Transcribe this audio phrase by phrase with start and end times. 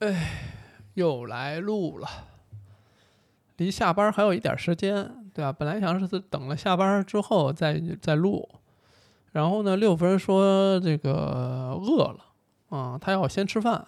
[0.00, 0.30] 哎，
[0.94, 2.08] 又来录了，
[3.58, 5.52] 离下班还有一点时间，对吧？
[5.52, 8.48] 本来想是等了下班之后再再录，
[9.32, 12.18] 然后呢，六夫人说这个饿了
[12.70, 13.86] 啊，他要先吃饭，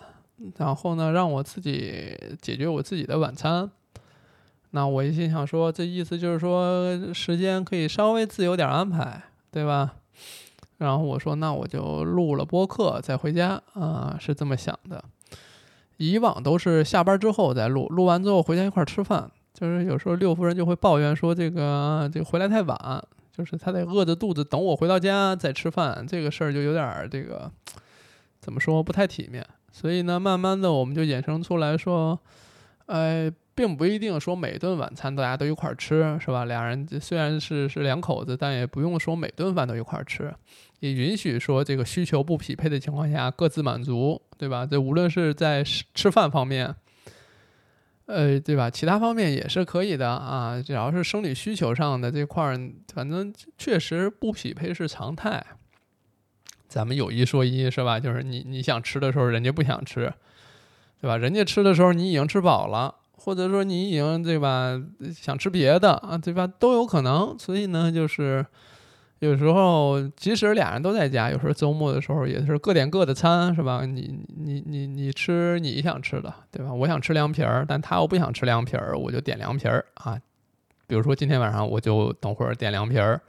[0.59, 3.71] 然后呢，让我自己解决我自己的晚餐。
[4.73, 9.95] 那我一心想说，这意思就是说时间可以稍微自由点安排，对吧？
[10.77, 15.03] 然后我说，那我就录了播客再回家啊，是这么想的。
[16.11, 19.31] 以往都是下班之后再录，录完之后回家一块儿吃饭。
[19.55, 23.03] 就是有时候六夫人就会抱怨说，这个这个回来太晚，
[23.37, 27.51] 就是她得饿着肚子等我回到家再吃饭，这个事儿就有点儿这个
[28.41, 29.47] 怎么说不太体面。
[29.71, 32.19] 所以呢，慢慢的我们就衍生出来说，
[32.87, 36.45] 哎，并不一定说每顿晚餐大家都一块儿吃，是吧？
[36.47, 40.33] 俩人虽然是是两口子，但也不用说每顿饭都一块儿吃。
[40.81, 44.67] 也允许说这个需求不匹配的情况下各自满足，对吧？
[44.67, 46.75] 这无论是在吃吃饭方面，
[48.07, 48.69] 呃，对吧？
[48.69, 50.61] 其他方面也是可以的啊。
[50.61, 52.59] 只要是生理需求上的这块儿，
[52.93, 55.45] 反正确实不匹配是常态。
[56.67, 58.01] 咱们有一说一，是吧？
[58.01, 60.13] 就是你你想吃的时候，人家不想吃，
[61.01, 61.17] 对吧？
[61.17, 64.81] 人家吃的时候，你已经吃饱了，或者说你已经对吧？
[65.15, 66.47] 想吃别的啊，对吧？
[66.47, 67.37] 都有可能。
[67.39, 68.45] 所以呢，就是。
[69.21, 73.87] 有时候，即使俩人都在家，有时候周末的时候也是各点各的餐，是吧？
[73.87, 76.75] 你你你你吃你想吃的，对吧？
[76.75, 80.19] 我想吃凉皮儿，但他又不想吃凉皮儿，我就点凉皮儿啊。
[80.89, 83.21] 比如说今天晚上我就等会儿点凉皮儿，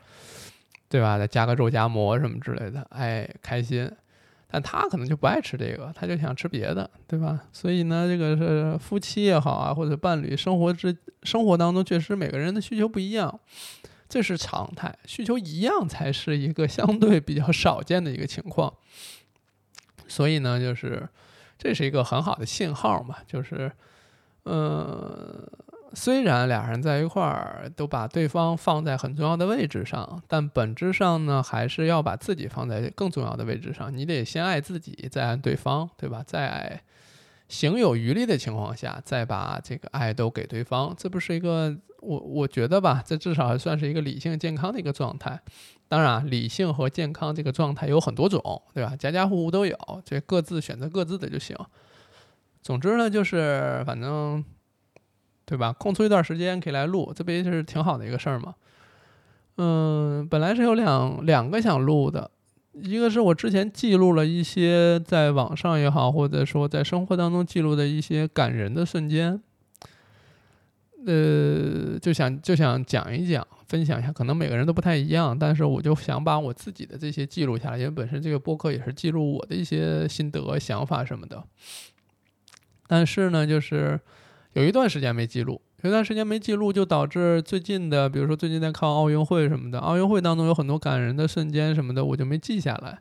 [0.89, 1.19] 对吧？
[1.19, 3.87] 再加个肉夹馍什么之类的，哎，开心。
[4.53, 7.41] 但他可能就不爱吃这个，他就想吃别的，对吧？
[7.51, 13.39] 所以呢，这个是夫妻也好啊，或者伴侣生活之生活当中，确实每个人的需求不一样。
[14.07, 18.71] 这是常态，需求一样才是一个相对比较少见的一个情况。
[20.07, 21.09] 所以呢，就是
[21.57, 23.71] 这是一个很好的信号嘛，就是，
[24.43, 25.51] 呃，
[25.93, 33.95] 虽然俩人在一块儿都把对方放在很重要的位置上，但本质上呢，还是要把自己放在更重要的位置上。
[33.95, 36.23] 你得先爱自己，再爱对方，对吧？
[36.25, 36.81] 在爱
[37.47, 41.75] 行有余力的情况下，再把这个爱都给对方，这不是一个。
[42.05, 45.39] 我我觉得吧，这至少还算是一个理性健康的一个状态。
[45.87, 48.93] 当然，理性和健康这个状态有很多种，对吧？
[48.97, 51.55] 家家户户都有，这各自选择各自的就行。
[52.61, 54.43] 总之呢，就是反正，
[55.45, 55.73] 对吧？
[55.73, 58.55] 空出一段时间可以来录，这不也是挺好的一个事儿吗？
[59.57, 62.31] 嗯，本来是有两两个想录的，
[62.73, 69.41] 一个是我之前记录了一些在网上也好，或者说在生活当中记录的一些感人的瞬间。
[71.05, 81.43] 呃，就想就想讲一讲，分享一下，可能每个人都不太一样，但是我就想把我自己的这些记录下来，因为本身这个播客也是记录我的一些心得、想法什么的。
[82.87, 83.99] 但是呢，就是
[84.53, 92.99] 有一段时间没记录，有一段时间没记录，就导致最近的，比如说最近在看奥运会什么的，奥运会当中有很多感人的瞬间什么的，我就没记下来。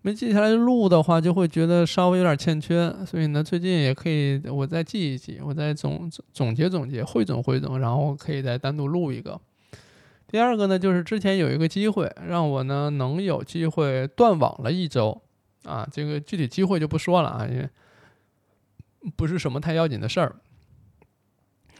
[0.00, 9.40] 没记下来录的话，就会觉得稍微有点欠缺，所以呢，最近也可以我再记一记，我再总总结总结，汇总汇总，然后可以再单独录一个。
[10.26, 15.22] 第二个呢，就是之前有一个机会让我呢能有机会断网了一周
[15.64, 17.68] 啊，这个具体机会就不说了啊，因为
[19.16, 20.36] 不是什么太要紧的事儿。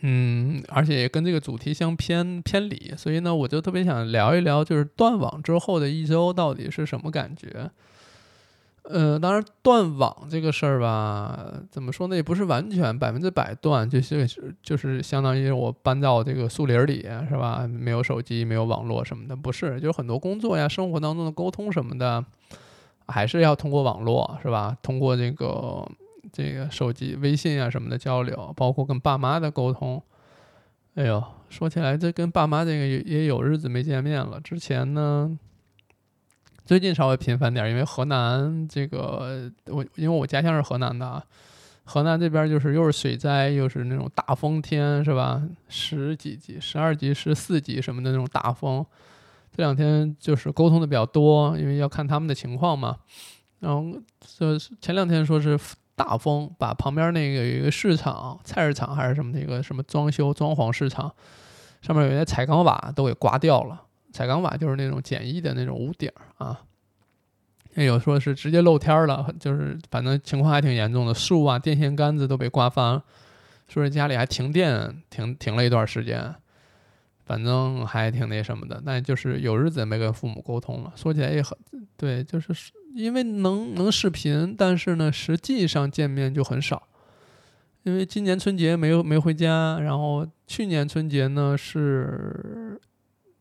[0.06, 7.70] 嗯，而且也跟这个主题相偏偏离，所以呢，我就特别想聊一聊，就是断网之后的一周到底是什么感觉。
[8.82, 12.16] 呃，当然断网这个事儿吧，怎么说呢？
[12.16, 17.00] 也不是完全百分之百断，就是就是相当于我搬到这个树林里，
[17.30, 17.66] 是吧？
[17.66, 22.22] 没有手机，没有网络什么的，不是，就是很多工作呀、生活当中的沟通什么的，
[23.08, 24.76] 还是要通过网络，是吧？
[24.82, 25.88] 通过这个
[26.32, 30.02] 这个手机、微信啊什么的交流，包括跟爸妈的沟通。
[30.94, 34.40] 哎呦，说起来，这跟爸妈这个也也有日子没见面了。
[34.40, 35.38] 之前呢。
[36.66, 41.22] 最近稍微频繁点，因为河南这个我因为我家乡是河南的啊，
[41.84, 45.42] 河南这边就是又是水灾又是那种大风天，是吧？
[45.68, 48.82] 十几级、十二级、十四级什么的那种大风，
[49.54, 52.96] 这两天就是沟通的比较多，因为要看他们的情况嘛。
[53.60, 54.00] 然后
[54.38, 55.60] 这前两天说是
[55.96, 61.14] 大风把旁边那个有一个市场、菜市场还是什么的一个什么装修装潢市场，
[61.80, 63.82] 上面有些彩钢瓦都给刮掉了。
[64.12, 66.60] 彩钢瓦就是那种简易的那种屋顶啊，
[67.74, 73.02] 也有说是直接露天了，就是反正情况还挺严重的，树啊、电线杆子都被刮翻，
[73.66, 76.34] 说是家里还停电停停了一段时间，
[77.24, 78.80] 反正还挺那什么的。
[78.86, 81.56] 但就是有日子没跟父母沟通了，说起来也很
[81.96, 82.54] 对，就是
[82.94, 86.88] 因为能能视频，但是呢，实际上见面就很少。
[87.82, 92.80] 因为今年春节没有没回家，然后去年春节呢是，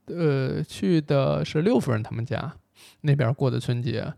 [0.08, 2.52] 呃，去的是六夫人他们家
[3.02, 4.12] 那边过的春节，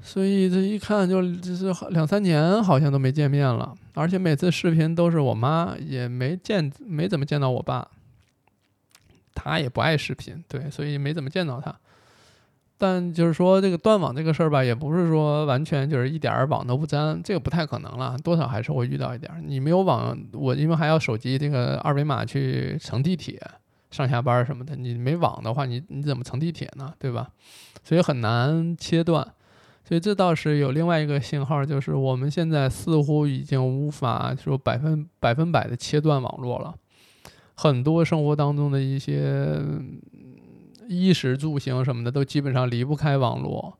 [0.00, 7.90] 所以这一看就就是两三年好像都没见面了，而且每次视频都是我妈，也没见没怎么见到我爸，
[9.34, 11.78] 他也不爱视频，对，所以没怎么见到他。
[12.80, 19.42] 但就是说，这个断网这个事儿吧，也不是说完全就是一点儿网都不沾，这个不太可能了，多少还是会遇到一点儿。
[19.44, 23.36] 你没有网，我因为还要手机这个二维码去乘地铁、
[23.90, 26.94] 上下班什么的，你没网的话，你你怎么乘地铁呢？
[27.00, 27.28] 对吧？
[27.82, 29.26] 所以很难切断。
[29.84, 36.74] 所以这倒是有另外一个信号，就是我们现在似乎已经无法说百分百分百的切断网络了，
[37.54, 39.60] 很多生活当中的一些。
[40.88, 43.78] 衣食住行什么的都基本上离不开网络，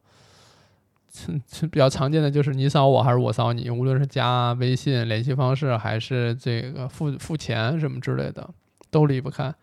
[1.50, 8.48] 这比较常见的就是你扫我还是我扫你，无论是加微信联系方式还是这个付付钱什么之类的，
[8.90, 9.54] 都离不开。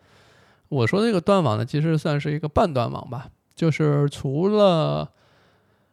[0.68, 5.12] 我说这个断网呢，其实算是一个半断网吧，就是除了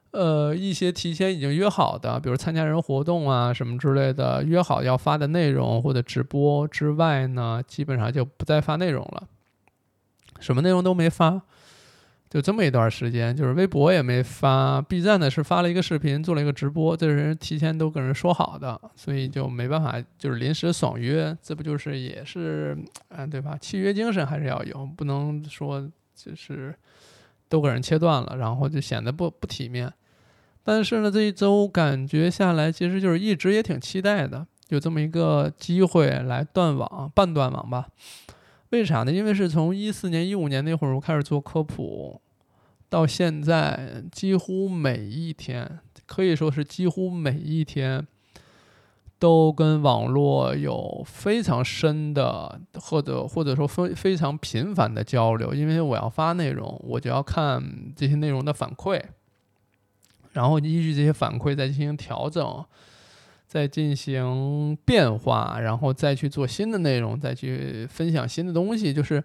[0.09, 9.27] 呃一些提前已经约好的，比如参加人活动啊什么之类的，约好要发的内容或者直播之外呢，基本上就不再发内容了。
[10.43, 11.41] 什么内容都没发，
[12.29, 22.77] 就这么一段时间，就是微博也没发，B 站呢是发了一个视频，做了一个直播，这人提前都跟人说好的，所以就没办法，就是临时爽约，这不就是也是，
[23.09, 23.57] 嗯，对吧？
[23.61, 26.75] 契约精神还是要有，不能说就是
[27.47, 29.93] 都给人切断了，然后就显得不不体面。
[30.63, 37.87] 但是呢，这一周感觉下来，其实就是一直也挺期待的，有这么一个机会来断网，半断网吧。
[38.73, 39.11] 为啥呢？
[39.11, 42.19] 因为是从一四年、一五年那会儿我开始做科普，
[42.89, 48.07] 到现在几乎每一天，可以说是几乎每一天，
[49.19, 55.53] 都跟网络有非常深的，或者或者说非非常频繁的交流。
[55.53, 57.63] 因为我要发内容，我就要看
[57.95, 58.99] 这些内容的反馈，
[60.31, 62.65] 然后依据这些反馈再进行调整。
[63.53, 69.23] 再进行变化，然后再去做新的内容，再去分享新的东西，就是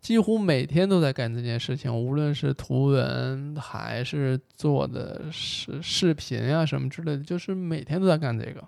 [0.00, 1.88] 几乎每天都在干这件事情。
[1.96, 8.60] 无论是图文还是做的视视频啊什么之类的，就是每天都在干这个。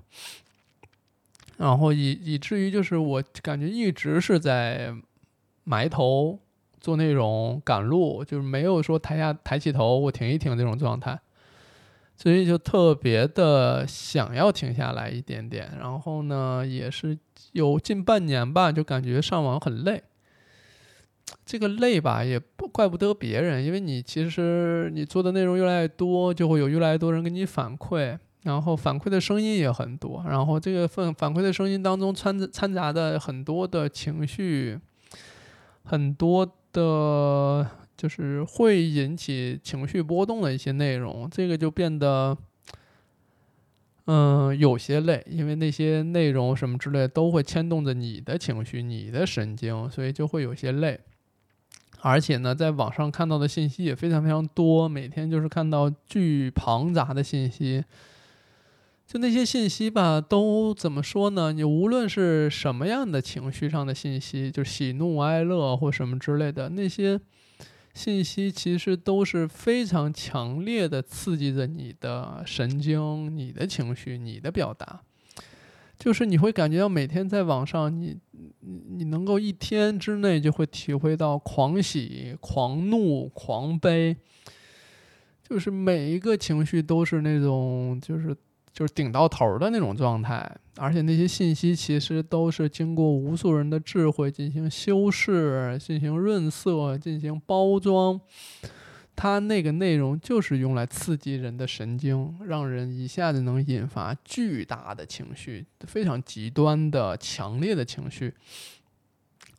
[1.56, 4.94] 然后以以至于就是我感觉一直是在
[5.64, 6.38] 埋头
[6.80, 11.18] 做内容、赶路，就是没有说抬下抬起头我停一停这种状态。
[12.22, 17.18] 所以就特别的想要停下来一点点，然后呢，也是
[17.50, 20.00] 有近半年吧，就感觉上网很累。
[21.44, 34.78] 这个累吧，也不怪不得别人，因为你其实你做的内容越来越多，就会有越来越多人给你反馈，然后反馈的声音也很多，然后这个反反馈的声音当中掺掺杂的很多的情绪，
[35.82, 37.66] 很多的。
[38.02, 42.36] 就是会引起情绪波动的一些内容，这个就变得，
[44.06, 50.98] 嗯，有些累，因为那些内容什么之类都会牵动着你的情绪、你的神经，所以就会有些累。
[52.00, 57.84] 而且呢，在网上看到的信息也非常非常多，每天就是看到巨庞杂的信息。
[59.06, 61.52] 就那些信息吧，都怎么说呢？
[61.52, 67.20] 你无论是什么样的情绪上的信息，就喜怒哀乐或什么之类的那些。
[67.94, 75.02] 信息其实都是非常强烈的刺激着你的神经、你的情绪、你的表达，
[75.98, 78.18] 就是你会感觉到每天在网上，你
[78.60, 84.16] 你你能够一天之内就会体会到狂喜、狂怒、狂悲，
[85.48, 88.36] 就是每一个情绪都是那种就是。
[88.72, 98.20] 就是顶到头的那种状态，而且那些信息其实都是经过无数人的智慧进行修饰、进行润色、进行包装。
[99.14, 108.32] 它那个内容就是用来刺激人的神经，让人一下子能引发巨大的情绪，非常极端的、强烈的情绪。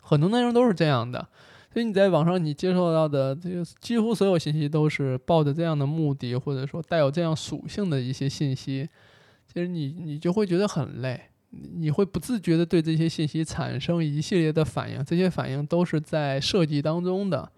[0.01, 1.29] 很多内容都是这样的。
[1.73, 8.87] 所以你在网上你接受到的这个几乎所有信息都是抱着这样的目的，或者说带有这样属性的一些信息，
[9.51, 17.51] 其实你你就会觉得很累，你会不自觉的对这些信息产生一系列的反应，这些反应都是在设计当中的，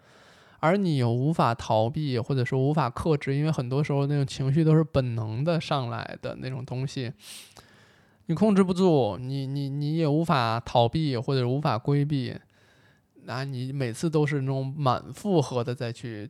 [0.62, 7.12] 而你又无法逃避，或者说无法克制，因为很多时候那种情绪都是本能的上来的那种东西，
[8.28, 12.34] 你控制不住，你你你也无法逃避或者无法规避。
[13.26, 16.30] 那你每次都是那种满负荷的再去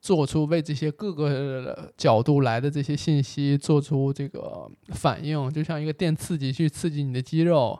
[0.00, 7.78] 做出为这些各个角度来的这些信息做出这个反应，就像一个电刺激去刺激你的肌肉，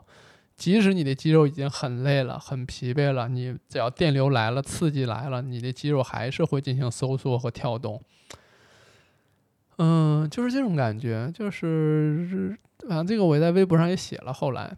[0.55, 8.01] 即使你的肌肉已经很累了、很疲惫了，你只要电流来了、刺激来了，你的肌肉还是会进行收缩和跳动。
[9.77, 12.55] 嗯，就是这种感觉，就是
[12.87, 14.77] 反正这个我在微博上也写了，后来。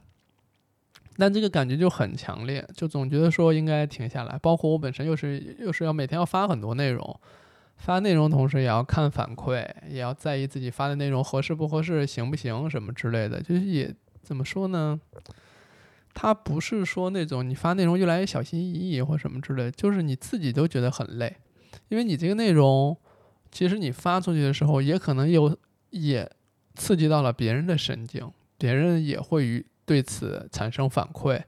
[1.18, 4.38] 但这个感觉就很强烈，就总觉得说应该停下来。
[4.40, 7.20] 包括我本身又是又是要每天要发很多内容，
[7.78, 13.40] 发内容同时也要看反馈，也要在意自己发的内容合适不合适、行不行什么之类的。
[13.42, 13.94] 就是也
[14.24, 15.00] 怎么说呢？
[16.16, 21.38] 他不是说那种你发内容越来越小心翼翼或什么之类，就是你自己都觉得很累，
[21.90, 22.98] 因为你这个内容
[23.52, 25.56] 其实你发出去的时候，也可能有
[25.92, 26.28] 也
[26.76, 29.64] 刺激到了别人的神经，别人也会与。
[29.86, 31.42] 对此产生反馈，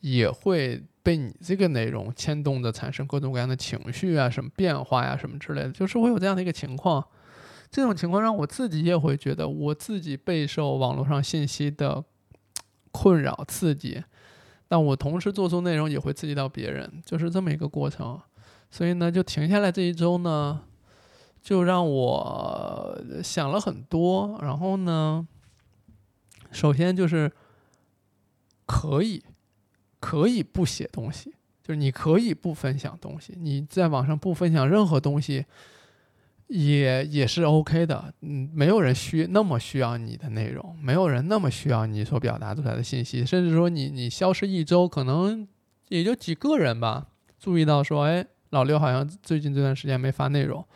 [0.00, 7.04] 也会被你这个内容牵动的产生各种各样的情绪啊，什么变化呀，什么之类的，就是会有这样的一个情况。
[7.70, 12.04] 这种情况让我自己也会觉得，我自己备受网络上信息的
[12.92, 14.02] 困扰刺激，
[14.68, 18.20] 但我同时做出内容也会刺激到别人，就是这么一个过程。
[18.70, 20.60] 所以呢，就停下来这一周呢，
[21.42, 24.38] 就让我想了很多。
[24.40, 25.26] 然后呢，
[26.52, 27.32] 首先就是。
[28.66, 29.22] 可以，
[30.00, 31.32] 可以不写东西，
[31.62, 35.46] 就是你可以不分享东西，你在网上不分享任何东西，
[36.48, 38.12] 也也是 OK 的。
[38.20, 45.46] 嗯，没有人需那么需要你的内容，没有人那么需要你所表达出来的信息，甚至说你你消失一周，可能
[45.88, 47.06] 也就几个人吧，
[47.38, 50.66] 注意到说，哎，老刘好像最近这段时间没发内容。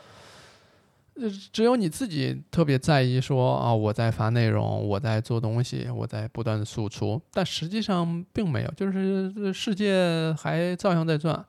[1.53, 11.45] 只有你自己特别在意，说啊，我在发内容，我在做东西，我在不断的输出，但实际上并没有，就是世界还照样在转，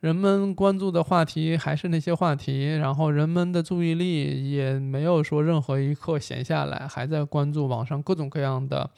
[0.00, 8.88] 人们关注的话题还是那些话题，然后人们的注意力也没有说任何一刻闲下来，还在关注网上各种各样的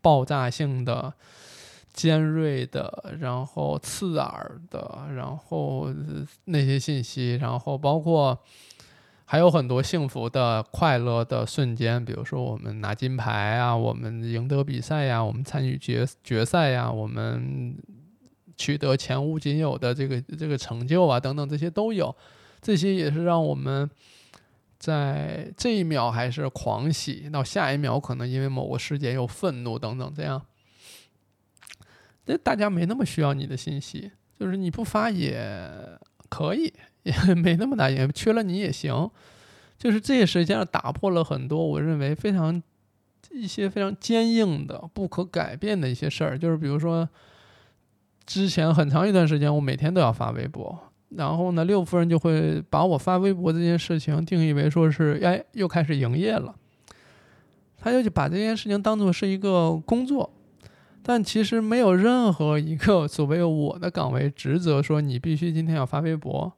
[0.00, 1.12] 爆炸性的、
[1.92, 5.88] 尖锐的，然后刺耳的，然后
[6.46, 8.38] 那些信息，然后包括。
[9.30, 17.76] 还有很多幸福的、快乐的瞬间，比如说我们拿金牌啊，我们赢得比赛呀，我们参与决决赛呀，我们
[18.56, 22.12] 取得前无仅有的这个这个成就啊，等等，这些都有。
[22.60, 23.88] 这些也是让我们
[24.80, 30.44] 在这一秒还是狂喜，到下一秒可能因为某个事件又愤怒等等，这样。
[32.24, 35.40] 那大家没那么需要你的信息，就是你不发也
[36.28, 36.72] 可以。
[37.02, 39.10] 也 没那么大，也缺了你也行，
[39.78, 42.62] 就是这些实际上打破了很多我认为非常
[43.30, 46.38] 一些非常坚硬的、不可改变的一些事儿。
[46.38, 47.08] 就是比如说，
[48.26, 50.78] 之前很长一段时间我每天都要发微博，
[51.10, 56.54] 然后呢，六夫人就会把我发微博这件事情定义为说是哎又开始营业了，
[57.76, 60.30] 他就把这件事情当做是一个工作。
[61.02, 66.52] 但其实没有任何一个所谓我的岗位职责说你必须今天要发微博。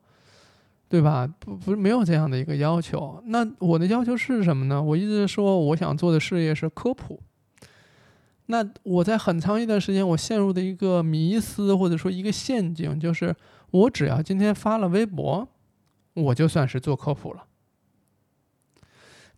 [0.93, 1.27] 对吧？
[1.39, 3.19] 不，不是没有这样的一个要求。
[3.29, 4.83] 那我的要求是什么呢？
[4.83, 7.19] 我一直说我想做的事业是科普。
[8.45, 13.35] 那我在很长一段时间，我陷入的一个迷思或者说一个陷阱，就是
[13.71, 15.49] 我只要今天发了微博，
[16.13, 17.45] 我就算是做科普了。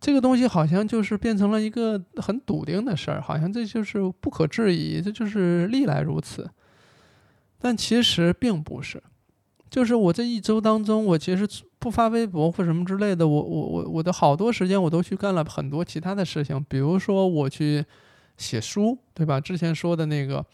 [0.01, 6.51] 这个东西好像就是变成了一个很笃定的事儿，好像这就是不可质疑，这就是历来如此。
[7.57, 9.01] 但其实并不是。
[9.69, 11.47] 就是我这一周当中，我其实
[11.79, 17.83] 不发微博或什么之类的，我我我我的好多时间我都去干了很多其他的事情，比如说我去
[18.37, 19.39] 写书，对吧？
[19.39, 20.45] 之前说的那个，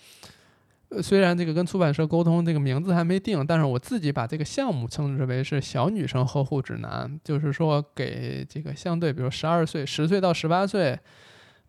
[0.90, 11.00] 呃，虽然这个跟出版社沟通，这个名字还没定，但是我自己把这个项目称之为是小女生呵护指南，就是说给这个相对，比如十二岁、十岁到十八岁。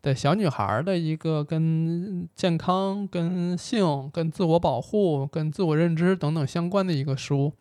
[0.03, 7.53] 的小女孩的一个跟健康、跟性、跟自我保护、跟自我认知等等相关的一个书，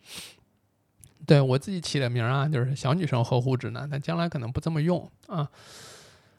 [1.25, 5.47] 对我自己起的名啊，就是小女生呵护指南，但将来可能不这么用啊。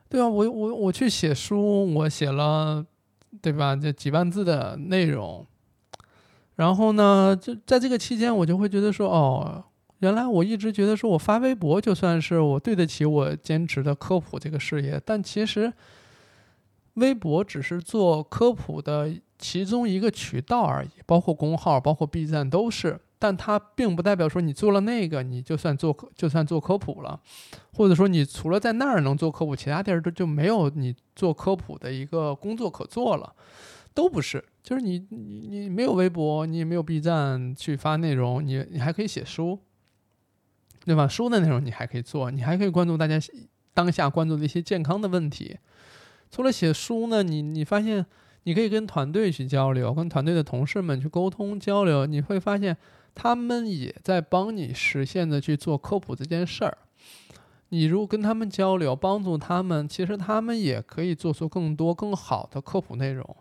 [0.09, 2.85] 对啊，我我我去写书，我写了，
[3.40, 3.75] 对吧？
[3.75, 5.47] 这几万字的内容，
[6.56, 9.64] 然后呢，就在这个期间，我就会觉得说，哦，
[10.02, 15.73] 原来我一直觉得说我发微博就算是我对得起我坚持的科普这个事业，但其实。
[16.97, 27.18] 微博只是做科普的其中一个渠道而已，包括公号、包括 B 站都是，但它并不代表说你做了那个你就算做就算做科普了，
[27.73, 33.32] 或者说你除了在那儿能做科普，其他地儿都就没有你做科普的一个工作可做了，
[33.94, 39.59] 都不是，就是你你你没有微博，你也没有 B 站去发内容，你你还可以写书，
[40.84, 41.06] 对吧？
[41.06, 43.18] 书的内容你还可以做，你还可以关注大家
[43.74, 45.58] 当下关注的一些健康的问题。
[46.30, 48.04] 除了写书呢，你你发现
[48.44, 52.76] 你可以跟团队去交流，跟团队的同事们去沟通交流，你会发现
[53.14, 56.78] 他们也在帮你实现的去做科普这件事儿。
[57.68, 63.36] 你如果跟他们交流，帮助他们，其实他们也可以做出更多更好的科普内容。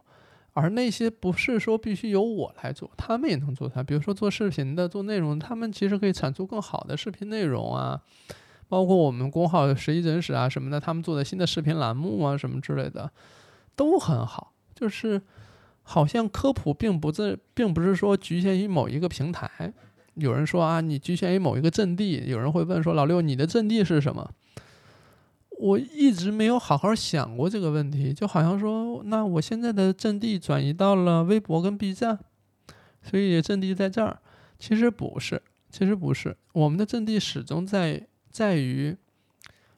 [0.53, 3.81] 而那些不是说必须由我来做，他们也能做它。
[3.81, 8.01] 比如说做视频的、做内容，他们其实可以产出更好的视频内容啊。
[8.67, 13.11] 包括我们公号十一真实啊什么的，他们做的新的视频栏目啊什么之类的，
[13.75, 14.53] 都很好。
[14.73, 15.21] 就是
[15.83, 19.73] 好像科普并不在，并不是说局限于某一个平台。
[20.15, 22.23] 有人说啊，你局限于某一个阵地。
[22.27, 24.29] 有人会问说，老六，你的阵地是什么？
[25.61, 32.17] 我一直没有好好想过这个问题，就好像说，那我现在的阵地转移到了微博跟 B 站，
[33.03, 34.19] 所以阵地在这儿。
[34.57, 35.39] 其实不是，
[35.69, 38.97] 其实不是，我们的阵地始终在在于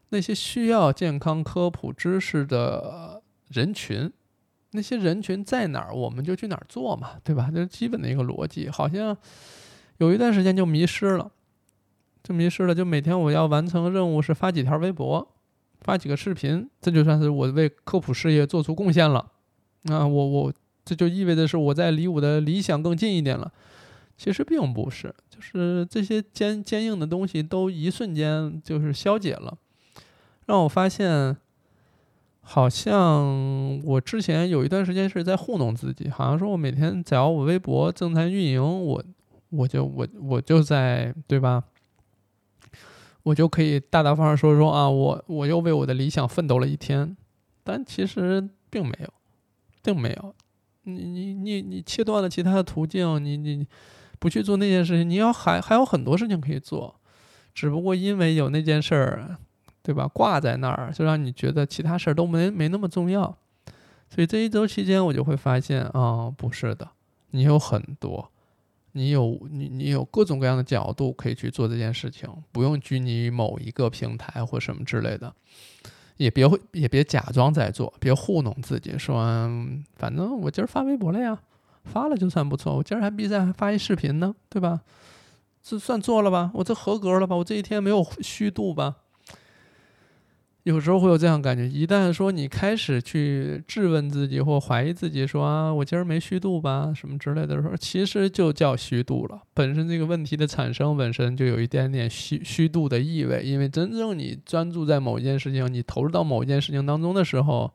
[0.10, 4.10] 那些需要健康科普知识的人群，
[4.72, 7.52] 那些人群在哪儿，我们就去哪儿做嘛，对吧？
[7.54, 8.70] 这是基本的一个逻辑。
[8.70, 9.18] 好像
[9.98, 11.30] 有一段时间就迷失了，
[12.24, 15.33] 就迷失了，就每天我要完成任务是发几条微博。
[15.84, 19.32] 发几个视频，这就算是我为科普事业做出贡献了。
[19.84, 20.54] 那我我
[20.86, 23.52] 这就意味着是我在离我的理想更近一点了。
[24.16, 29.58] 其实并不是，就是这些坚坚硬的东西都一瞬间就是消解了，
[30.46, 31.36] 让我发现，
[32.42, 39.04] 好像我之前有一段时间是在糊弄自己，好像说我每天只要我微博正在运营，我
[39.50, 41.64] 我就我我就在对吧？
[43.24, 47.16] 我就可以大大方方说说啊，我我又为我的理想奋斗了一天，
[47.64, 49.14] 但其实并没有，
[49.82, 50.36] 并没有。
[50.84, 53.66] 你你你你切断了其他的途径，你你
[54.20, 56.96] 不去做那件事情，你要还还有很多事情可以做，
[57.54, 59.38] 只不过因为有那件事儿，
[59.82, 60.06] 对吧？
[60.08, 63.38] 挂在那儿，就让你觉得其他事儿都没没那么重要。
[64.10, 66.90] 所以这一周期间，我就会发现啊，不是的，
[67.32, 68.30] 你有很多。
[68.94, 75.34] 你有你你有各种各样的角度可以去做这件事情，不用拘泥于某一个平台或什么之类的，
[76.18, 79.24] 也别会也别假装在做，别糊弄自己，说
[79.96, 81.40] 反正我今儿发微博了呀，
[81.84, 84.82] 发了就算不错，我今儿还 B 站还发一视频呢，对吧？
[85.62, 86.52] 这算做了吧？
[86.54, 87.36] 我这合格了吧？
[87.36, 88.98] 我这一天没有虚度吧？
[90.64, 99.42] 有时候会有这样感觉，一旦说你开始去质问自己或怀疑自己，说啊，我今儿没虚度吧，什么之类的时候，其实就叫虚度了。
[99.54, 107.74] 本身这个问题的产生本身就有一点点虚虚度的意味，因为真正你专注在某一件事情，你投入到某一件事情当中的时候，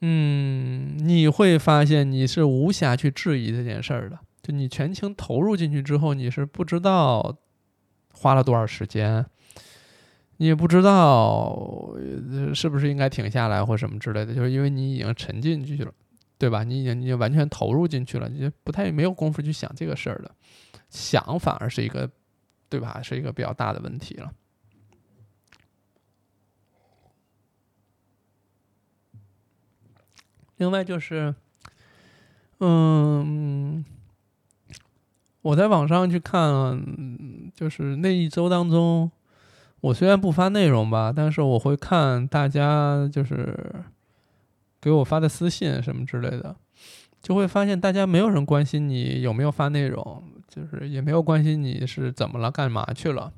[0.00, 4.18] 嗯，你会发现你是无暇去质疑这件事儿的。
[4.42, 7.36] 就你全情投入进去之后，你是不知道
[8.14, 9.26] 花了多少时间。
[10.42, 11.56] 你也不知道
[12.52, 15.94] 是不是应该停下来或什么之类的，就是因为你已经沉进去了，
[16.36, 16.64] 对吧？
[16.64, 20.34] 你已经你就完全投入进去了，你就不太没有功夫去想这个事儿了，
[20.90, 22.10] 想反而是一个，
[22.68, 23.00] 对吧？
[23.00, 24.32] 是一个比较大的问题了。
[30.56, 31.32] 另外就是，
[32.58, 33.84] 嗯，
[35.42, 39.08] 我在网上去看，就是那一周当中。
[39.82, 43.56] 我虽然不发内容吧，但是我会看大家就是
[44.80, 46.54] 给我发的私信什么之类的，
[47.20, 53.32] 就会发现大家没有人关心你有没有发内容，就是也没有关心你是怎么了、干嘛去了，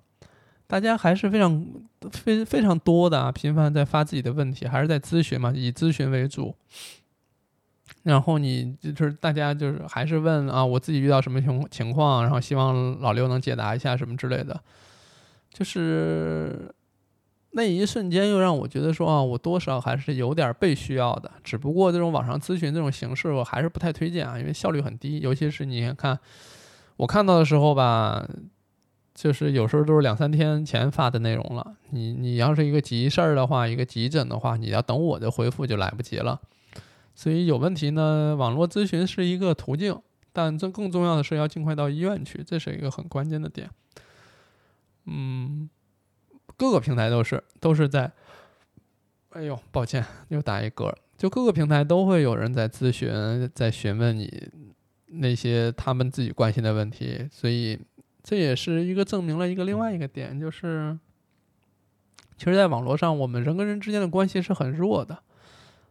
[0.67, 1.67] 大家还是非常
[2.13, 6.55] 非非常多的啊，频繁在发自己的问题，还是在咨询嘛，以咨询为主。
[8.03, 14.61] 然后你就是大家就是还是问啊，我自己遇到什么情情况，然后希望老刘能解答一下什么之类的。
[15.55, 16.75] 就是
[17.53, 21.31] 那一瞬间，又让我觉得说啊，我多少还是有点被需要的。
[21.45, 25.21] 只不过这种网上咨询这种形式，我还是不太推荐啊，因为效率很低。
[25.21, 26.19] 尤其是你看，
[26.97, 28.29] 我看到的时候吧，
[29.15, 31.77] 就是有时候都是两三天前发的内容了。
[31.91, 36.41] 你你要是一个急事儿的话，一个急诊的话，你要等我的回复就来不及了。
[37.15, 39.97] 所以有问题呢，网络咨询是一个途径，
[40.33, 43.71] 但这更重要的是要尽快到医院去，这是一个很关键的点。
[45.07, 45.69] 嗯，
[46.57, 48.11] 各个平台都是都是在，
[49.31, 50.95] 哎呦，抱歉，又打一嗝。
[51.17, 54.51] 就各个平台都会有人在咨询，在询问你
[55.07, 57.79] 那些他们自己关心的问题，所以
[58.23, 60.99] 这也是一个证明了一个另外一个点，就是
[62.37, 65.23] 其实，在网络上，我们人跟人之间的关系是很弱的，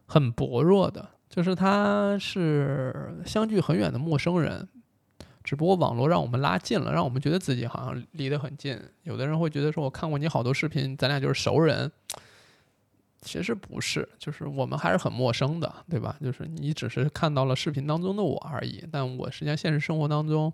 [0.06, 4.68] 很薄弱的，就是他是相距很远的陌生人。
[5.44, 8.76] 只不过网络让我们拉近了，让我们觉得自己好像离得很近。
[9.02, 11.92] 有的人会觉得说，我看过你好多视频，咱俩就是熟人。
[13.20, 16.14] 其实不是，就是我们还是很陌生的，对吧？
[16.20, 20.52] 就是你只是看到了视频当中的我而已，但我实际上现实生活当中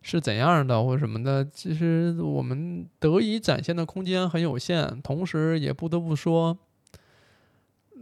[0.00, 5.00] 是怎样的或什么的，其实我们得以展现的空间很有限。
[5.02, 6.58] 同时，也不得不说，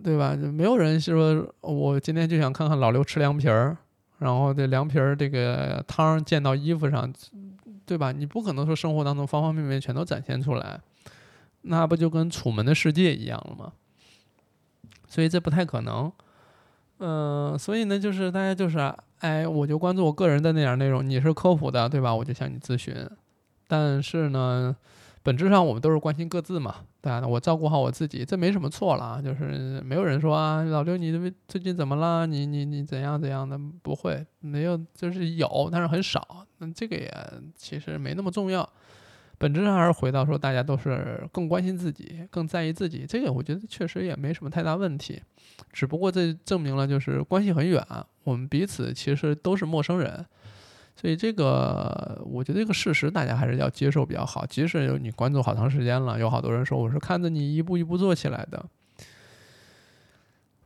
[0.03, 0.35] 对吧？
[0.35, 3.77] 没有人是说我今天就想看看老刘吃凉皮儿，
[4.21, 7.13] 然后这凉皮儿这个汤溅到衣服上，
[7.85, 8.13] 对吧？
[8.13, 10.81] 你不可能说生活当中方方面面全都展现出来。
[11.63, 13.73] 那不就跟《楚门的世界》一样了吗？
[15.09, 16.11] 所以这不太可能。
[16.99, 21.07] 嗯，所以呢，就是大家就是，哎，我就关注我个人的那点内容。
[21.07, 22.15] 你是科普的，对吧？
[22.15, 22.95] 我就向你咨询。
[23.67, 24.77] 但是呢，
[25.23, 27.27] 本质上我们都是关心各自嘛，对吧？
[27.27, 29.21] 我照顾好我自己，这没什么错了。
[29.23, 32.27] 就是没有人说啊，老刘，你最近怎么了？
[32.27, 33.61] 你你你怎样怎样的？
[33.83, 36.47] 不会，没有，就是有，但是很少。
[36.59, 37.13] 那这个也
[37.55, 38.69] 其实没那么重要。
[39.37, 45.23] 本质上还是回到说，大家都是更关心自己，更在意自己，这个我觉得确实也没什么太大问题。
[45.73, 47.83] 只不过这证明了就是关系很远，
[48.25, 50.25] 我们彼此其实都是陌生人，
[51.01, 54.45] 所以这个我觉得这个事实大家还是要接受比较好。
[54.45, 58.67] 即使你关注好长时间了，有好多人说我是看着你一步一步做起来的。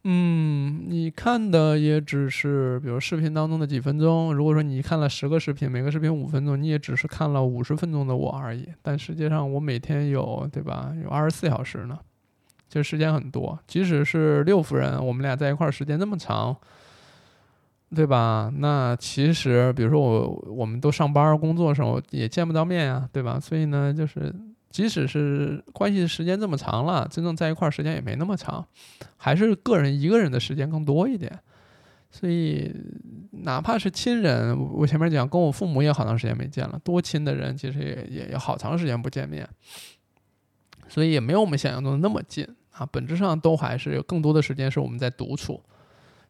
[0.02, 4.34] 嗯，你看的也只是，比如视频当中的几分钟。
[4.34, 8.68] 如果说你看了十个视频，每个视频五分钟，你也只是看了五十分钟的我而已。
[8.82, 10.92] 但实际上，我每天有，对吧？
[11.02, 11.98] 有二十四小时呢，
[12.68, 13.58] 这时间很多。
[13.66, 16.54] 即使是六夫人，我们俩在一块儿时间那么长，
[17.92, 18.52] 对吧？
[18.56, 23.40] 那其实，比如说我，我们都上班工作的时候也见不到面呀，对吧？
[23.40, 24.32] 所以呢，就是。
[24.70, 28.66] 即使是关系时间这么长了，真正在一块儿时间也没那么长，
[29.16, 31.30] 还是个人一个人的时间更多一点。
[32.10, 32.74] 所以，
[33.44, 39.48] 哪怕是亲人，我前面讲跟我父母也好长时间没见了，多亲的人其实也也也好长时间不见面，
[40.88, 42.84] 所以也没有我们想象中的那么近啊。
[42.90, 45.62] 本质上都还是有更多的时间是我们在独处，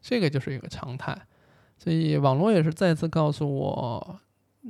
[0.02, 1.16] 这个就是一个常态。
[1.84, 4.16] 所以网络也是再次告诉我。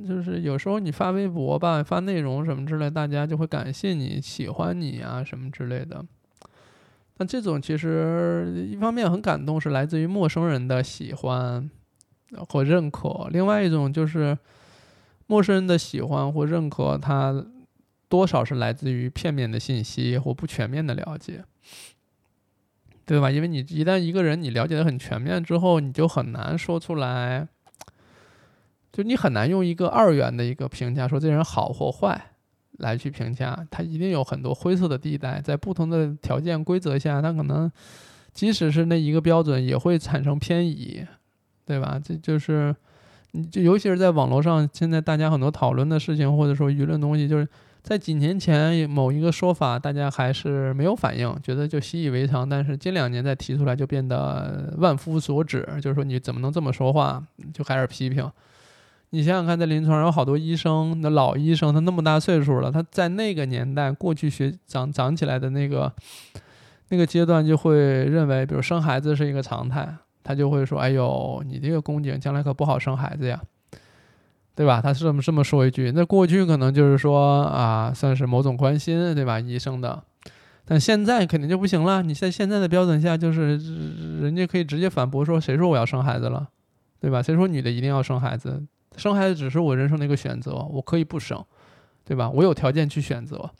[0.05, 6.05] 就是有时候你发微博吧，发内容什么之类，大家就会感谢你、喜欢你啊什么之类的。
[7.15, 11.71] 那这种其实一方面很感动，是来自于陌生人的喜欢
[12.49, 14.37] 或认可；另外一种就是
[15.27, 17.45] 陌生人的喜欢或认可，它
[18.09, 21.45] 多少是来自于片面的信息或不全面的了解，
[23.05, 23.29] 对吧？
[23.29, 27.47] 因为你一旦一个人你了解的很全面之后，你就很难说出来。
[28.91, 32.31] 就你很难用一个二元的一个评价说这人好或坏
[32.77, 37.69] 来去评价，他一定有很多灰色的地带，在不同的条件规则下，他可能
[38.33, 41.05] 即使是那一个标准也会产生偏移，
[41.65, 41.99] 对吧？
[42.01, 42.73] 这就是
[43.31, 47.45] 你就尤其是在网络上，现在大家很多讨论的事情或者说舆论东西，就是
[47.85, 58.27] 在几年前某一个说法，大家还是没有反应，觉得就习以为常，但是近两年再提出来就变得万夫所指，就是说你怎么能这么说话，就开始批评。
[59.11, 65.93] 你想想看，在临床上有好多医生，那老医生，他那么大岁数了，他在那个年代过去学长长起来的那个
[66.89, 73.39] 那个阶段，就会认为，比如生孩子是一个常态，他就会说：“哎呦，你这个宫颈将来可不好生孩子呀，
[74.55, 75.91] 对吧？”他是这么这么说一句。
[75.93, 79.39] 那过去可能就是说啊，算是某种关心，对吧？
[79.39, 80.03] 医生的，
[80.65, 82.01] 但现在肯定就不行了。
[82.01, 83.57] 你在现在的标准下，就是
[84.21, 86.47] 人家可以直接反驳说：“谁说我要生孩子了，
[86.99, 87.21] 对吧？
[87.21, 88.63] 谁说女的一定要生孩子？”
[88.97, 91.43] 生孩子只是我人生的一个选择，我可以不生，
[92.05, 92.29] 对吧？
[92.29, 93.51] 我有条件去选择。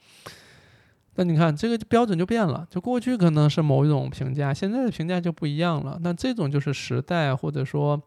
[1.18, 5.98] 那你看这个标准就变了，就过去可能是某一种评价，现在的评价就不一样了。
[6.02, 8.02] 那这种就是时代，或者说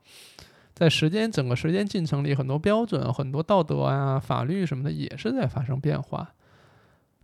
[0.79, 6.33] 在时间整个时间进程里，很多标准、很多道德啊、法律什么的也是在发生变化，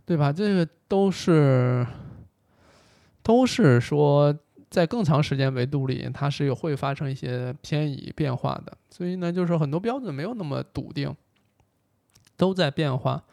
[0.05, 0.33] 对吧？
[0.33, 1.87] 这个都是
[3.23, 4.37] 都是说。
[4.67, 11.15] 在更长时间维度里，它是有会发生一些偏移变化的，所以呢，就是很多标准没有那么笃定，
[12.35, 13.23] 都在变化。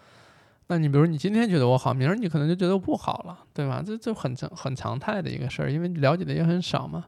[0.68, 3.82] 那你比如你今天觉得我好，明儿你可能就觉得不好了，对吧？
[3.84, 7.06] 这这很常很常态的一个事儿，因为你了解的也很少嘛。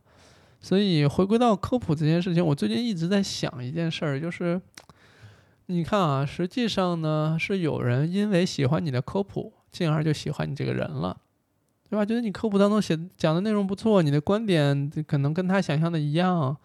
[0.65, 4.59] 所以回归到科普这件事情，我最近一直在想一件事儿，就是
[5.67, 11.15] 你看啊，实际上呢，是有人因为喜欢你的科普，进而就喜欢你这个人了。
[11.91, 12.05] 对吧？
[12.07, 16.57] 觉得你科普当中写讲的内容不错，你的观点可能跟他想象的一样，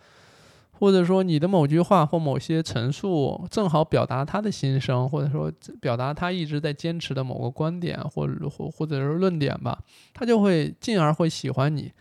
[0.71, 9.77] 或者说你的某句话或某些陈述正好表达他的心声，或者说表达他一直在坚持的某个观点或者或或者是论点吧，
[10.13, 11.91] 他就会进而会喜欢你，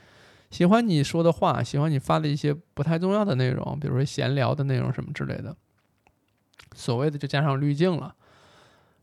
[0.51, 5.57] 喜欢你说的话，喜欢你发的一些不太重要的内容，比如说闲聊的内容什么之类的。
[6.75, 8.15] 所谓的就加上滤镜了。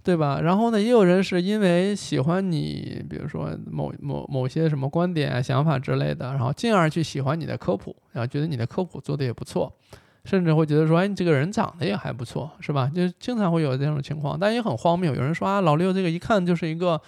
[0.06, 0.40] 对吧？
[0.40, 9.76] 然后呢，也有人是因为喜欢你，比如说某某某些什么观点、想法之类的，然后进而去喜欢你的科普，然后觉得你的科普做的也不错，
[10.24, 12.88] 甚至会觉得说，哎，你这个人长得也还不错，是吧？
[12.94, 15.16] 就经常会有这种情况，但也很荒谬。
[15.16, 17.02] 有人说啊，老六这个一看就是一个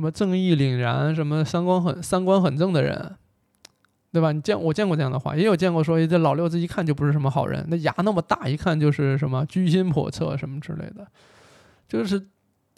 [0.00, 3.16] 什么正义凛然、什么三观很三观很正的人，
[4.10, 4.32] 对吧？
[4.32, 11.06] 你见我见过这样的话，也有见过说这老六这一看就不是什么好人，那牙那么大，一看就是什么居心叵测什么之类的。
[11.86, 12.18] 就是，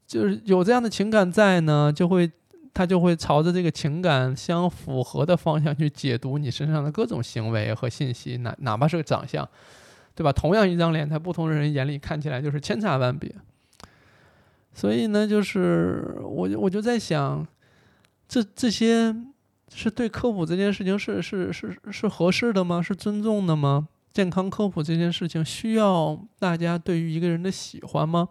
[0.04, 2.28] 就是有这样的情感在呢，就会
[2.74, 9.48] 他就会朝着这个情感相符合的方向去解读你身上的各种行为和信息，哪哪怕是个长相，
[10.16, 10.32] 对吧？
[10.32, 13.32] 同样一张脸，在不同的人眼里看起来就是千差万别。
[14.74, 17.46] 所以呢，就是我我就在想，
[18.26, 19.14] 这这些
[19.74, 22.80] 是对科普这件事情是是是是合适的吗？
[22.80, 23.88] 是尊重的吗？
[24.12, 28.28] 健康科普这件事情需要大家对于一个人的喜欢吗？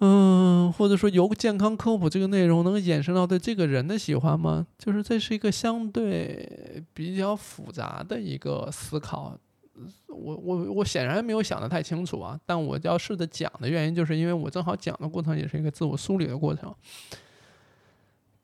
[0.00, 4.66] 嗯，或者说由健康科普这个内容能衍生到对这个人的喜欢吗？
[4.78, 9.38] 就是这是一个相对比较复杂的一个思考。
[10.08, 16.74] 我我我显然没有想得太清楚啊，但我要试着讲的原因，就是因为我正好讲的过程也是一个自我梳理的过程。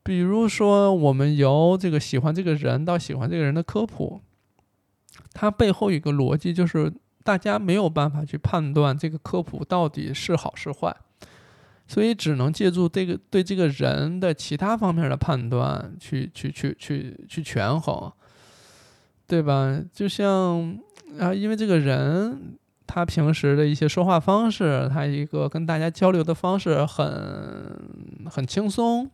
[0.03, 4.21] 比如说，我们由这个喜欢这个人到喜欢这个人的科普，
[5.33, 6.92] 它背后一个逻辑，就是
[7.23, 10.97] 大家没有办法去判断这个科普到底是好是坏。
[11.87, 18.11] 所以只能借助这个对这个人的其他方面的判断去去去去去权衡，
[19.27, 19.79] 对吧？
[19.92, 20.79] 就像
[21.18, 29.11] 啊，因为这个人他平时的一些说话方式，他一个跟大家交流的方式很很轻松，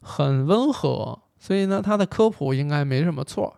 [0.00, 3.56] 很温和，所以呢，他的科普应该没什么错，